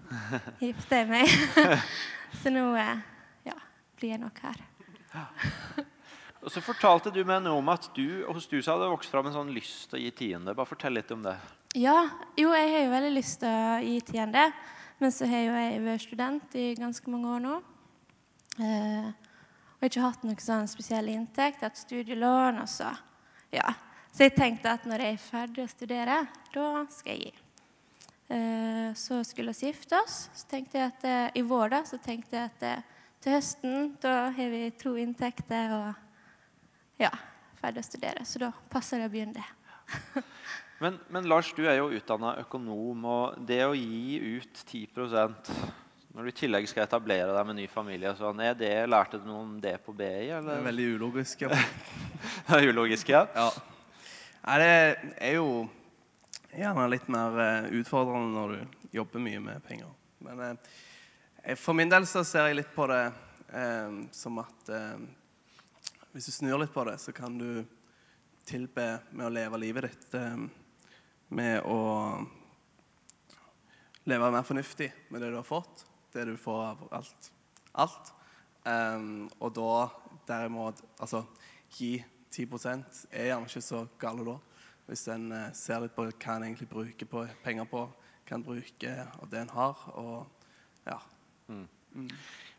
[0.63, 1.81] gifta jeg meg.
[2.43, 3.05] så nå eh,
[3.49, 3.57] ja,
[3.97, 4.76] blir jeg nok her.
[6.47, 9.35] Og så fortalte du meg noe om at du hos du hadde vokst fram en
[9.35, 10.55] sånn lyst til å gi tiende.
[10.55, 11.35] Bare fortell litt om det.
[11.75, 11.97] Ja,
[12.39, 14.45] jo, jeg har jo veldig lyst til å gi tiende.
[15.03, 17.57] Men så har jo jeg vært student i ganske mange år nå.
[18.63, 19.09] Eh,
[19.77, 22.63] og ikke hatt noen sånn spesiell inntekt, hatt studielån.
[22.63, 22.95] og så,
[23.53, 23.75] ja.
[24.15, 26.21] Så jeg tenkte at når jeg er ferdig å studere,
[26.55, 27.35] da skal jeg gi.
[28.29, 30.29] Eh, så skulle vi gifte oss.
[30.35, 32.96] Så tenkte jeg at eh, I vår da, så tenkte jeg at eh,
[33.27, 37.11] til høsten da har vi to inntekter og ja,
[37.59, 38.23] ferdig å studere.
[38.23, 39.47] Så da passer det å begynne det.
[40.77, 44.91] Men, men, Lars, du er jo utdanna økonom, og det å gi ut 10
[46.13, 49.25] når du i tillegg skal etablere deg med ny familie, sånn, er det, lærte du
[49.25, 50.05] noe om det på BI?
[50.05, 50.45] Eller?
[50.45, 51.47] Det er veldig ulogisk.
[51.47, 51.57] Ja.
[52.51, 53.23] det er ulogisk, ja?
[53.33, 53.47] ja.
[54.43, 54.69] Nei, det
[55.17, 55.47] er jo
[56.53, 59.97] gjerne litt mer uh, utfordrende når du jobber mye med penger.
[60.29, 60.77] Men uh,
[61.55, 63.05] for min del så ser jeg litt på det
[63.55, 64.73] eh, som at
[66.11, 67.63] hvis du snur litt på det, så kan du
[68.49, 70.17] tilbe med å leve livet ditt
[71.29, 71.81] med å
[74.07, 77.33] leve mer fornuftig med det du har fått, det du får av alt.
[77.73, 78.13] alt.
[78.67, 79.87] Um, og da
[80.27, 81.21] derimot Altså
[81.71, 82.01] gi
[82.35, 82.49] 10
[83.13, 84.37] er gjerne ikke så gale da.
[84.87, 87.85] Hvis en uh, ser litt på hva en egentlig bruker på, penger på,
[88.27, 89.85] hva en bruker av det en har.
[89.99, 90.27] Og
[90.87, 90.99] ja.
[91.49, 92.11] Mm.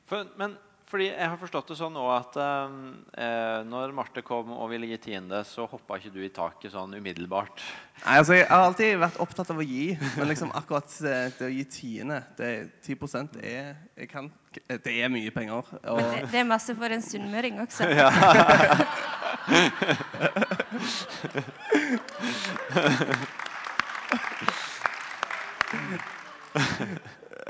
[0.08, 0.56] For, men
[0.88, 4.98] fordi jeg har forstått det sånn nå at eh, når Marte kom og ville gi
[5.10, 7.60] tiende, så hoppa ikke du i taket sånn umiddelbart.
[8.06, 11.46] Nei, altså Jeg har alltid vært opptatt av å gi, men liksom akkurat det, det
[11.50, 13.76] å gi tiende det, 10% er,
[14.08, 14.32] kan,
[14.70, 15.60] det er mye penger.
[15.84, 16.00] Og...
[16.00, 17.84] Men det, det, er masse for en sunnmøring også.
[18.00, 18.08] ja.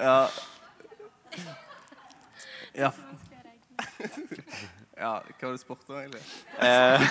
[0.02, 0.26] ja.
[2.77, 2.91] Ja,
[4.97, 6.21] hva har du spurt om, egentlig?
[6.61, 7.01] Eh,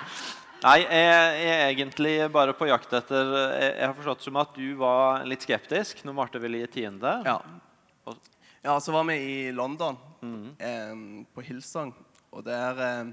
[0.64, 1.10] nei, jeg,
[1.52, 5.44] er egentlig bare på jakt etter Jeg, jeg har forstått som at du var litt
[5.44, 7.12] skeptisk når Marte ville gi tiende.
[7.28, 7.38] Ja.
[8.64, 10.48] ja, så var vi i London, mm.
[10.56, 10.96] eh,
[11.34, 11.92] på Hillsong.
[12.32, 13.12] Og der eh,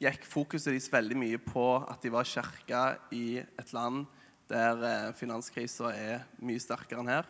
[0.00, 4.06] gikk fokuset deres veldig mye på at de var kirke i et land
[4.52, 7.26] der eh, finanskrisa er mye sterkere enn her.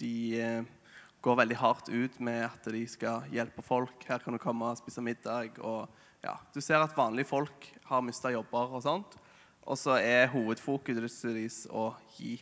[0.00, 0.62] de eh,
[1.20, 4.06] går veldig hardt ut med at de skal hjelpe folk.
[4.08, 5.58] Her kan du komme og spise middag.
[5.60, 5.90] Og,
[6.24, 9.18] ja, du ser at vanlige folk har mista jobber og sånt.
[9.68, 12.38] Og så er hovedfokuset deres å gi.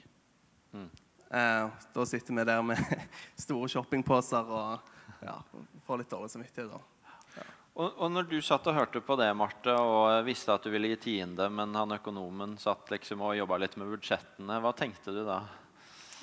[0.72, 0.88] Mm.
[1.28, 2.78] Eh, da sitter vi der med
[3.44, 5.34] store shoppingposer og ja,
[5.84, 6.70] får litt dårlig samvittighet.
[6.72, 7.10] da.
[7.36, 7.46] Ja.
[7.74, 10.94] Og, og, når du satt og hørte på det, Marte, og visste at du ville
[10.94, 15.24] gi tiende, men han økonomen satt liksom og jobba litt med budsjettene, hva tenkte du
[15.26, 15.42] da?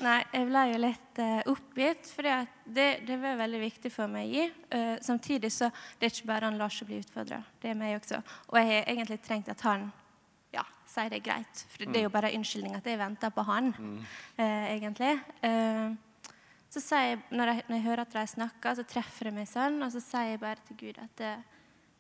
[0.04, 4.34] Nei, jeg ble jo litt uh, oppgitt, for det, det, var veldig viktig for meg
[4.42, 4.48] å.
[4.74, 7.40] Uh, samtidig så det er ikke bare han Lars som blir utfordra.
[7.62, 8.20] Det er meg også.
[8.52, 9.88] Og jeg har egentlig trengt at han
[10.56, 11.64] ja, sier det greit.
[11.72, 12.18] For det er jo mm.
[12.18, 13.98] bare unnskyldning at jeg venter på han, mm.
[14.42, 15.14] uh, egentlig.
[16.76, 19.48] så sier jeg, når jeg, når jeg, hører at de snakker, så treffer det meg
[19.48, 21.28] sånn, og så sier jeg bare til Gud at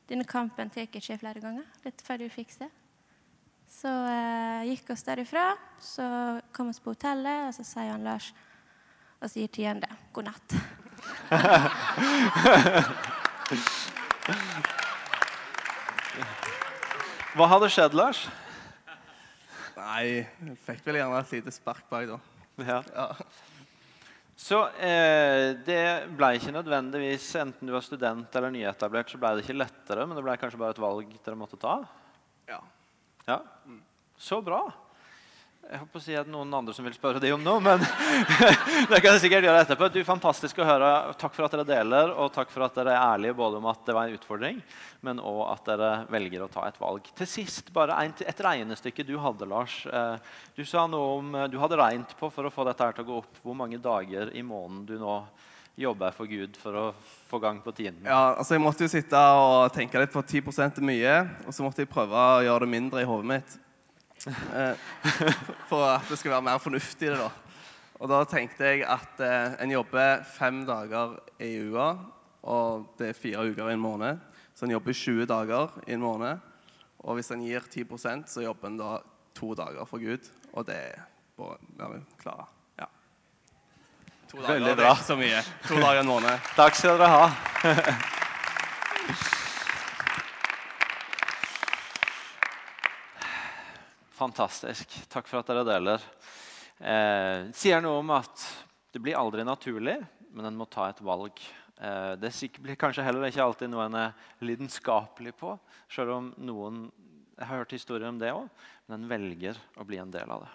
[0.09, 1.63] denne kampen tar ikke flere ganger.
[1.85, 2.67] Dette får du fikse.
[3.75, 5.49] Så eh, gikk oss derifra.
[5.83, 6.05] Så
[6.55, 8.27] kom oss på hotellet, og så sier han Lars
[9.19, 10.49] Og så gir tiende god natt.
[17.35, 18.19] Hva hadde skjedd, Lars?
[19.75, 22.17] Nei, jeg fikk vel gjerne et lite spark bak, da.
[22.63, 22.79] Ja.
[22.95, 23.07] ja.
[24.39, 29.43] Så eh, det ble ikke nødvendigvis, enten du var student eller nyetablert, så ble det
[29.43, 31.75] ikke lettere, men det ble kanskje bare et valg dere måtte ta?
[32.47, 32.61] Ja.
[33.25, 33.41] Ja,
[34.17, 34.61] Så bra.
[35.65, 37.81] Jeg håper å si at noen andre som vil spørre deg om noe, men
[38.91, 39.87] det kan jeg sikkert gjøre etterpå.
[39.89, 40.91] Du, Fantastisk å høre.
[41.17, 43.81] Takk for at dere deler, og takk for at dere er ærlige både om at
[43.87, 44.61] det var en utfordring,
[45.09, 47.09] men òg at dere velger å ta et valg.
[47.17, 49.79] Til sist bare et regnestykke du hadde, Lars.
[49.89, 53.07] Eh, du sa noe om du hadde regnet på for å få dette her til
[53.07, 55.17] å gå opp hvor mange dager i måneden du nå
[55.75, 56.85] jobber for Gud for å
[57.29, 57.99] få gang på tiden?
[58.07, 61.15] Ja, altså Jeg måtte jo sitte og tenke litt, på 10 er mye.
[61.45, 63.57] Og så måtte jeg prøve å gjøre det mindre i hodet mitt.
[64.25, 64.85] Eh,
[65.69, 67.11] for at det skal være mer fornuftig.
[67.11, 67.31] det da.
[67.99, 71.89] Og da tenkte jeg at eh, en jobber fem dager i uka,
[72.45, 74.23] og det er fire uker i en måned.
[74.55, 76.39] Så en jobber 20 dager i en måned.
[77.05, 78.91] Og hvis en gir 10% så jobber en da
[79.35, 80.29] to dager for Gud.
[80.53, 82.54] Og det er bare klare.
[84.31, 84.95] To dager, Veldig bra.
[84.95, 85.41] så mye.
[85.67, 86.39] To dager en måned.
[86.59, 87.25] Takk skal dere ha.
[94.15, 94.95] Fantastisk.
[95.11, 96.03] Takk for at dere deler.
[96.79, 98.45] Eh, sier noe om at
[98.95, 99.97] det blir aldri naturlig,
[100.35, 101.39] men en må ta et valg.
[101.79, 102.31] Eh, det
[102.63, 105.57] blir kanskje heller ikke alltid noe en er lidenskapelig på,
[105.91, 106.85] selv om noen
[107.35, 108.45] jeg har hørt historier om det òg,
[108.87, 110.51] men en velger å bli en del av det.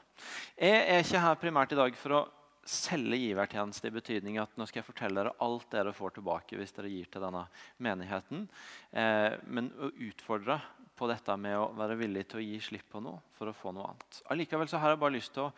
[0.57, 2.21] Jeg er ikke her primært i dag for å
[2.67, 6.75] selge givertjeneste i betydning at nå skal jeg fortelle dere alt dere får tilbake hvis
[6.77, 7.47] dere gir til denne
[7.83, 8.47] menigheten,
[8.93, 10.61] eh, men å utfordre
[11.01, 13.73] på dette med å være villig til å gi slipp på noe for å få
[13.73, 14.23] noe annet.
[14.33, 15.53] Allikevel så har jeg bare lyst til å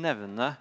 [0.00, 0.54] nevne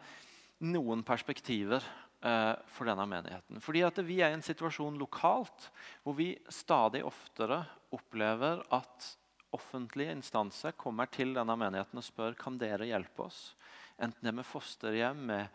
[0.68, 3.62] noen perspektiver eh, for denne menigheten.
[3.64, 5.70] Fordi at Vi er i en situasjon lokalt
[6.04, 7.64] hvor vi stadig oftere
[7.96, 9.16] opplever at
[9.56, 13.54] offentlige instanser kommer til denne menigheten og spør kan dere hjelpe oss.
[13.98, 15.46] Enten det med fosterhjem, med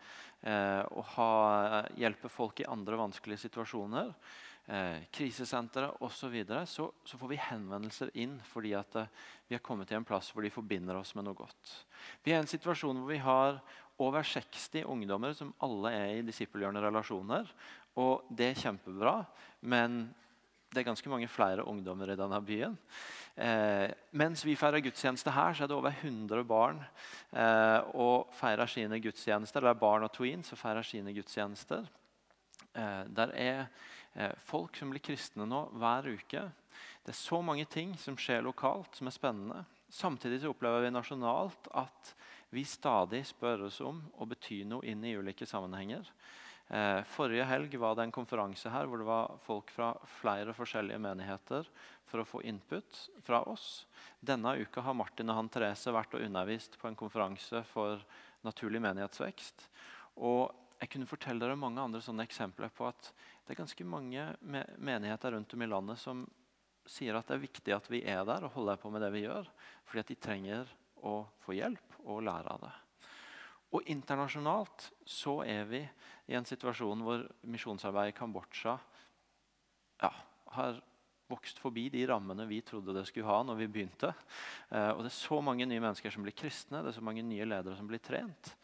[0.41, 1.31] eh, å ha,
[1.99, 4.09] hjelpe folk i andre vanskelige situasjoner
[4.65, 9.11] eh, krisesentre osv., så, så så får vi henvendelser inn fordi at eh,
[9.47, 11.75] vi har kommet til en plass hvor de forbinder oss med noe godt.
[12.23, 13.61] Vi er i en situasjon hvor vi har
[14.01, 17.49] over 60 ungdommer som alle er i disippelgjørende relasjoner.
[18.01, 19.19] Og det er kjempebra,
[19.67, 20.05] men
[20.71, 22.77] det er ganske mange flere ungdommer i denne byen.
[23.35, 26.81] Eh, mens vi feirer gudstjeneste her, så er det over 100 barn
[27.31, 31.87] eh, og feirer sine gudstjenester, eller barn og tweens og feirer sine gudstjenester.
[32.75, 33.65] Eh, der er
[34.13, 36.43] Eh, folk som blir kristne nå hver uke.
[37.01, 39.63] Det er så mange ting som skjer lokalt, som er spennende.
[39.91, 42.13] Samtidig så opplever vi nasjonalt at
[42.51, 46.03] vi stadig spørres om å bety noe inn i ulike sammenhenger.
[46.71, 49.89] Eh, forrige helg var det en konferanse her hvor det var folk fra
[50.21, 51.67] flere forskjellige menigheter
[52.07, 53.85] for å få input fra oss.
[54.23, 57.99] Denne uka har Martin og han Therese vært og undervist på en konferanse for
[58.47, 59.65] naturlig menighetsvekst.
[60.23, 60.47] Og
[60.79, 63.11] jeg kunne fortelle dere mange andre sånne eksempler på at
[63.43, 64.29] det er ganske mange
[64.79, 66.23] menigheter rundt om i landet som
[66.87, 69.25] sier at det er viktig at vi er der og holder på med det vi
[69.25, 69.51] gjør,
[69.83, 70.71] fordi at de trenger
[71.03, 72.73] å få hjelp og lære av det.
[73.71, 75.81] Og internasjonalt så er vi
[76.31, 78.75] i en situasjon hvor misjonsarbeidet i Kambodsja
[80.01, 80.11] ja,
[80.57, 80.81] har
[81.31, 84.11] vokst forbi de rammene vi trodde det skulle ha når vi begynte.
[84.69, 87.23] Eh, og det er så mange nye mennesker som blir kristne, det er så mange
[87.23, 88.55] nye ledere som blir trent.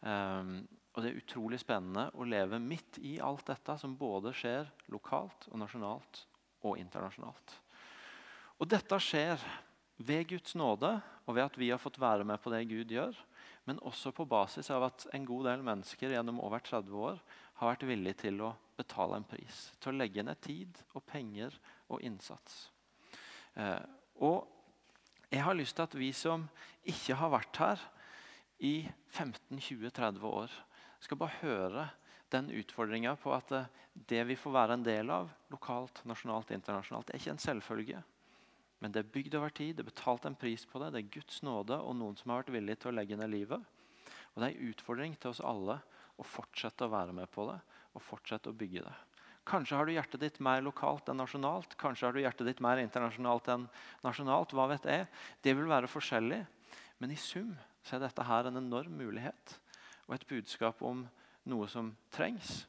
[0.00, 0.62] Um,
[0.96, 5.46] og Det er utrolig spennende å leve midt i alt dette som både skjer lokalt,
[5.52, 6.24] og nasjonalt
[6.66, 7.56] og internasjonalt.
[8.58, 9.40] Og Dette skjer
[10.00, 10.96] ved Guds nåde
[11.26, 13.14] og ved at vi har fått være med på det Gud gjør,
[13.70, 17.20] men også på basis av at en god del mennesker gjennom over 30 år
[17.60, 19.68] har vært villige til å betale en pris.
[19.78, 21.54] Til å legge ned tid og penger
[21.86, 22.64] og innsats.
[23.54, 23.78] Eh,
[24.26, 26.48] og jeg har lyst til at vi som
[26.90, 27.84] ikke har vært her
[28.58, 28.74] i
[29.14, 30.56] 15-20-30 år,
[31.00, 31.86] skal bare høre
[32.34, 33.70] den utfordringa på at eh,
[34.10, 38.02] det vi får være en del av, lokalt, nasjonalt, internasjonalt, er ikke en selvfølge.
[38.80, 40.92] Men det er bygd over tid, det er betalt en pris på det.
[40.94, 43.60] Det er Guds nåde og noen som har vært villig til å legge ned livet.
[44.32, 45.80] Og Det er en utfordring til oss alle
[46.20, 47.58] å fortsette å være med på det
[47.96, 48.96] og fortsette å bygge det.
[49.50, 51.74] Kanskje har du hjertet ditt mer lokalt enn nasjonalt.
[51.80, 53.66] Kanskje har du hjertet ditt mer internasjonalt enn
[54.04, 54.52] nasjonalt.
[54.54, 55.08] Hva vet jeg?
[55.42, 56.40] Det vil være forskjellig.
[57.00, 59.56] Men i sum så er dette her en enorm mulighet
[60.06, 61.04] og et budskap om
[61.48, 62.64] noe som trengs,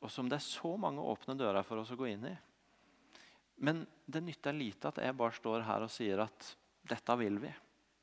[0.00, 2.36] og som det er så mange åpne dører for oss å gå inn i.
[3.60, 6.52] Men det nytter lite at jeg bare står her og sier at
[6.88, 7.50] dette vil vi.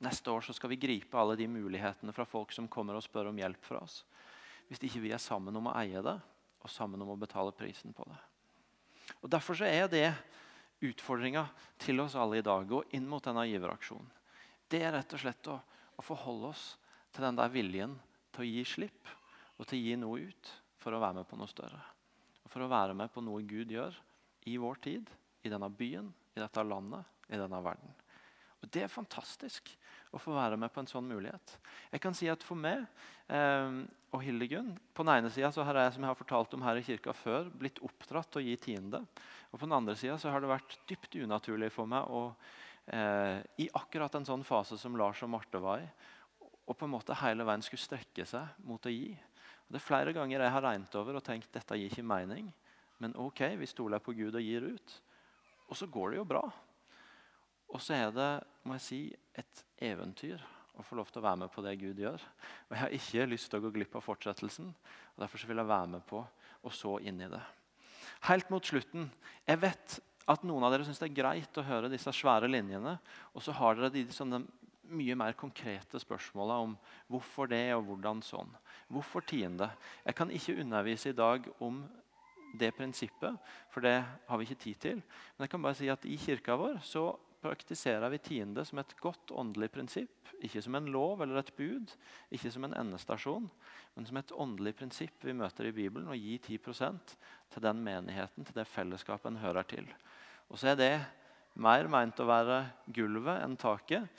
[0.06, 3.40] Neste år skal vi gripe alle de mulighetene fra folk som kommer og spør om
[3.42, 4.04] hjelp fra oss.
[4.70, 6.18] Hvis ikke vi er sammen om å eie det,
[6.62, 8.18] og sammen om å betale prisen på det.
[9.24, 10.08] Og Derfor er det
[10.86, 11.48] utfordringa
[11.82, 14.10] til oss alle i dag og inn mot denne giveraksjonen.
[14.68, 15.58] Det er rett og slett å,
[15.98, 16.66] å forholde oss
[17.16, 17.96] til den der viljen
[18.36, 19.14] til å gi slipp
[19.58, 21.80] og til å gi noe ut for å være med på noe større.
[22.44, 23.96] Og For å være med på noe Gud gjør
[24.48, 25.10] i vår tid,
[25.48, 27.96] i denne byen, i dette landet, i denne verden.
[28.58, 29.70] Og Det er fantastisk
[30.16, 31.58] å få være med på en sånn mulighet.
[31.92, 32.86] Jeg kan si at For meg
[33.30, 33.84] eh,
[34.16, 36.86] og Hildegunn På den ene sida har jeg som jeg har fortalt om her i
[36.86, 39.04] kirka før, blitt oppdratt til å gi tiende.
[39.52, 42.24] Og På den andre sida har det vært dypt unaturlig for meg å
[42.88, 45.90] eh, i akkurat en sånn fase som Lars og Marte var i,
[46.68, 49.14] og på en måte hele veien skulle strekke seg mot å gi.
[49.68, 52.50] Og det er Flere ganger jeg har regnet over og tenkt dette gir ikke mening.
[53.04, 54.96] Men ok, vi stoler på Gud og gir ut.
[55.68, 56.44] Og så går det jo bra.
[57.68, 58.30] Og så er det
[58.68, 59.02] må jeg si,
[59.38, 60.42] et eventyr
[60.78, 62.22] å få lov til å være med på det Gud gjør.
[62.68, 64.68] Og Jeg har ikke lyst til å gå glipp av fortsettelsen.
[65.16, 66.22] og Derfor vil jeg være med på
[66.68, 67.42] og så inn i det.
[68.28, 69.10] Helt mot slutten.
[69.48, 69.98] Jeg vet
[70.28, 72.98] at noen av dere syns det er greit å høre disse svære linjene.
[73.34, 74.42] Og så har dere de sånne
[74.88, 76.76] mye mer konkrete spørsmåla om
[77.12, 78.50] hvorfor det og hvordan sånn.
[78.92, 79.70] Hvorfor tiende?
[80.06, 81.82] Jeg kan ikke undervise i dag om
[82.60, 83.38] det prinsippet,
[83.74, 85.00] for det har vi ikke tid til.
[85.36, 87.10] Men jeg kan bare si at i kirka vår så
[87.42, 90.32] praktiserer vi tiende som et godt åndelig prinsipp.
[90.44, 91.94] Ikke som en lov eller et bud,
[92.34, 93.46] ikke som en endestasjon,
[93.96, 96.10] men som et åndelig prinsipp vi møter i Bibelen.
[96.10, 97.16] Å gi 10%
[97.54, 99.88] til den menigheten, til det fellesskapet en hører til.
[100.50, 100.92] Og så er det
[101.58, 104.10] mer meint å være gulvet enn taket.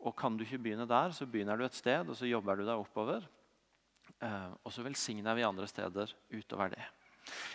[0.00, 2.64] Og kan du ikke begynne der, så begynner du et sted, og så jobber du
[2.64, 3.26] deg oppover.
[4.20, 6.86] Eh, og så velsigner vi andre steder utover det.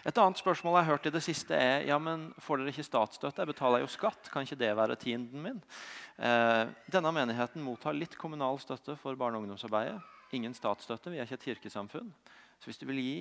[0.06, 2.86] Et annet spørsmål jeg har hørt i det siste, er ja, men får dere ikke
[2.88, 3.42] statsstøtte.
[3.42, 4.30] Jeg betaler jo skatt.
[4.34, 5.62] Kan ikke det være tienden min?
[6.18, 6.64] Eh,
[6.94, 9.98] denne menigheten mottar litt kommunal støtte for barne- og ungdomsarbeidet.
[10.36, 11.12] Ingen statsstøtte.
[11.14, 12.14] Vi er ikke et kirkesamfunn.
[12.60, 13.18] Så hvis du vil gi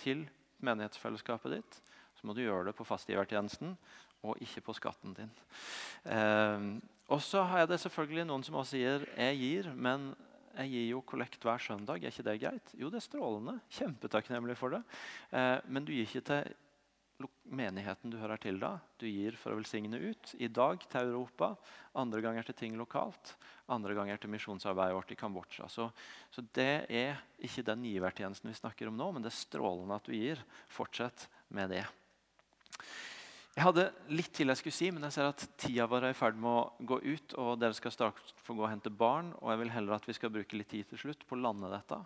[0.00, 0.26] til
[0.64, 1.80] menighetsfellesskapet ditt,
[2.18, 3.76] så må du gjøre det på fastgivertjenesten
[4.24, 5.32] og ikke på skatten din.
[6.08, 6.68] Eh,
[7.12, 10.14] og så har jeg det selvfølgelig noen som også sier jeg gir, men
[10.54, 12.02] jeg gir jo kollekt hver søndag.
[12.02, 12.74] Er ikke det greit?
[12.78, 13.56] Jo, det er strålende.
[13.74, 14.82] Kjempetakknemlig for det.
[15.34, 16.54] Eh, men du gir ikke til
[17.44, 18.74] menigheten du hører til da.
[18.98, 20.34] Du gir for å velsigne ut.
[20.42, 21.52] I dag til Europa,
[22.00, 23.34] andre ganger til ting lokalt.
[23.72, 25.68] Andre ganger til misjonsarbeidet vårt i Kambodsja.
[25.72, 25.88] Så,
[26.34, 30.08] så, det er ikke den givertjenesten vi snakker om nå, men det er strålende at
[30.08, 30.42] du gir.
[30.72, 31.84] Fortsett med det.
[33.54, 36.38] Jeg hadde litt til jeg skulle si, men jeg ser at tida er i ferd
[36.42, 37.34] med å gå ut.
[37.38, 40.16] og Dere skal straks få gå og hente barn, og jeg vil heller at vi
[40.16, 42.00] skal bruke litt tid til slutt på å lande dette.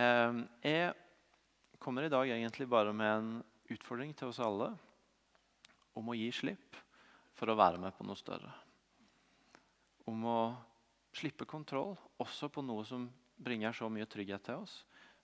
[0.00, 0.94] Ehm, jeg
[1.82, 3.32] kommer i dag egentlig bare med en
[3.74, 4.70] utfordring til oss alle
[5.98, 6.78] om å gi slipp
[7.36, 8.52] for å være med på noe større.
[10.08, 10.38] Om å
[11.12, 11.92] slippe kontroll
[12.22, 13.04] også på noe som
[13.36, 14.78] bringer så mye trygghet til oss,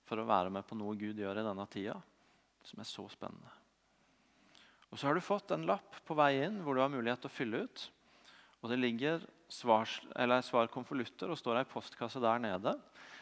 [0.05, 1.97] for å være med på noe Gud gjør i denne tida,
[2.69, 3.58] som er så spennende.
[4.91, 7.31] Og Så har du fått en lapp på vei inn hvor du har mulighet til
[7.31, 7.83] å fylle ut.
[8.63, 12.75] Og Det ligger svarkonvolutter og står ei postkasse der nede.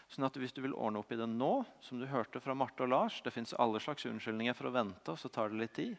[0.09, 2.87] Sånn at Hvis du vil ordne opp i det nå, som du hørte fra Marte
[2.87, 5.75] og Lars Det fins alle slags unnskyldninger for å vente, og så tar det litt
[5.75, 5.97] tid.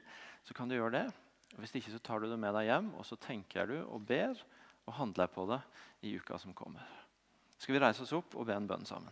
[0.48, 1.08] Så kan du gjøre det.
[1.58, 4.36] Hvis ikke så tar du det med deg hjem, og så tenker du og ber
[4.88, 5.60] og handler på det
[6.08, 6.84] i uka som kommer.
[7.58, 9.12] Skal vi reise oss opp og be en bønn sammen?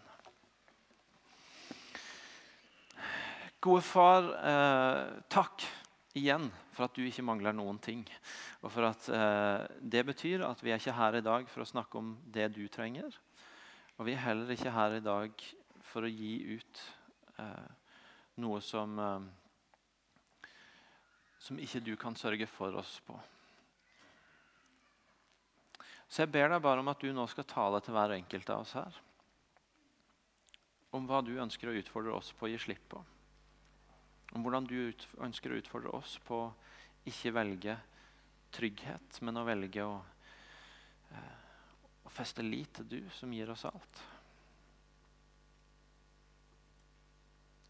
[3.66, 5.66] Gode far, eh, takk
[6.16, 8.04] igjen for at du ikke mangler noen ting.
[8.64, 11.70] Og for at eh, Det betyr at vi er ikke her i dag for å
[11.70, 13.16] snakke om det du trenger.
[14.00, 15.48] Og vi er heller ikke her i dag
[15.86, 16.84] for å gi ut
[17.40, 17.68] eh,
[18.44, 19.32] noe som eh,
[21.46, 23.14] som ikke du kan sørge for oss på.
[26.10, 28.64] Så jeg ber deg bare om at du nå skal tale til hver enkelt av
[28.64, 28.98] oss her.
[30.96, 33.04] Om hva du ønsker å utfordre oss på å gi slipp på
[34.32, 34.78] om hvordan du
[35.24, 36.54] ønsker å utfordre oss på å
[37.06, 37.78] ikke velge
[38.56, 40.00] trygghet, men å velge å,
[41.12, 41.38] eh,
[42.06, 44.02] å feste lit til du som gir oss alt.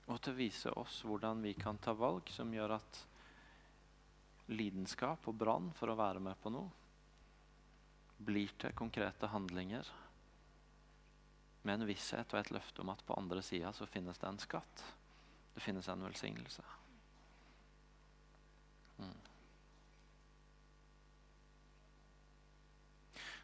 [0.06, 3.04] Og til å vise oss hvordan vi kan ta valg som gjør at
[4.54, 6.70] lidenskap og brann for å være med på noe
[8.26, 9.88] blir til konkrete handlinger
[11.66, 14.40] med en visshet og et løfte om at på andre sida så finnes det en
[14.40, 14.84] skatt
[15.56, 16.64] det finnes en velsignelse.
[18.98, 19.14] Mm.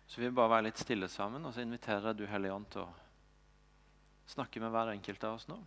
[0.05, 2.83] Så vi vil bare være litt stille sammen, og så inviterer du Hellige Ånd til
[2.83, 2.89] å
[4.33, 5.57] snakke med hver enkelt av oss nå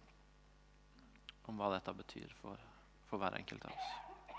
[1.48, 2.60] om hva dette betyr for,
[3.08, 4.36] for hver enkelt av oss.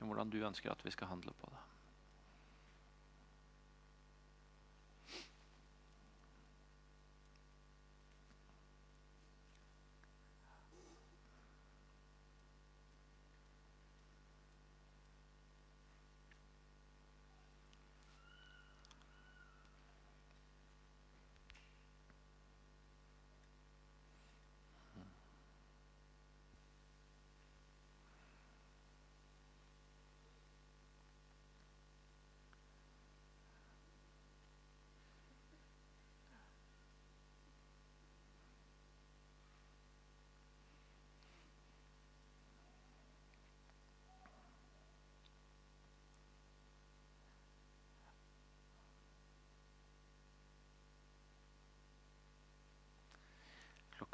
[0.00, 1.65] Om hvordan du ønsker at vi skal handle på det.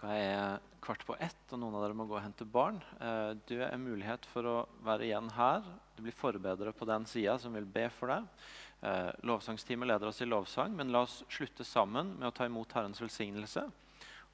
[0.03, 2.81] Klokka er kvart på ett, og noen av dere må gå og hente barn.
[2.99, 5.63] Eh, du er mulighet for å være igjen her.
[5.95, 8.27] Du blir forbedret på den sida som vil be for deg.
[8.83, 12.75] Eh, lovsangsteamet leder oss i lovsang, men la oss slutte sammen med å ta imot
[12.75, 13.63] Herrens velsignelse.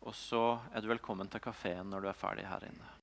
[0.09, 2.95] Og så er du velkommen til kafeen når du er ferdig her inne.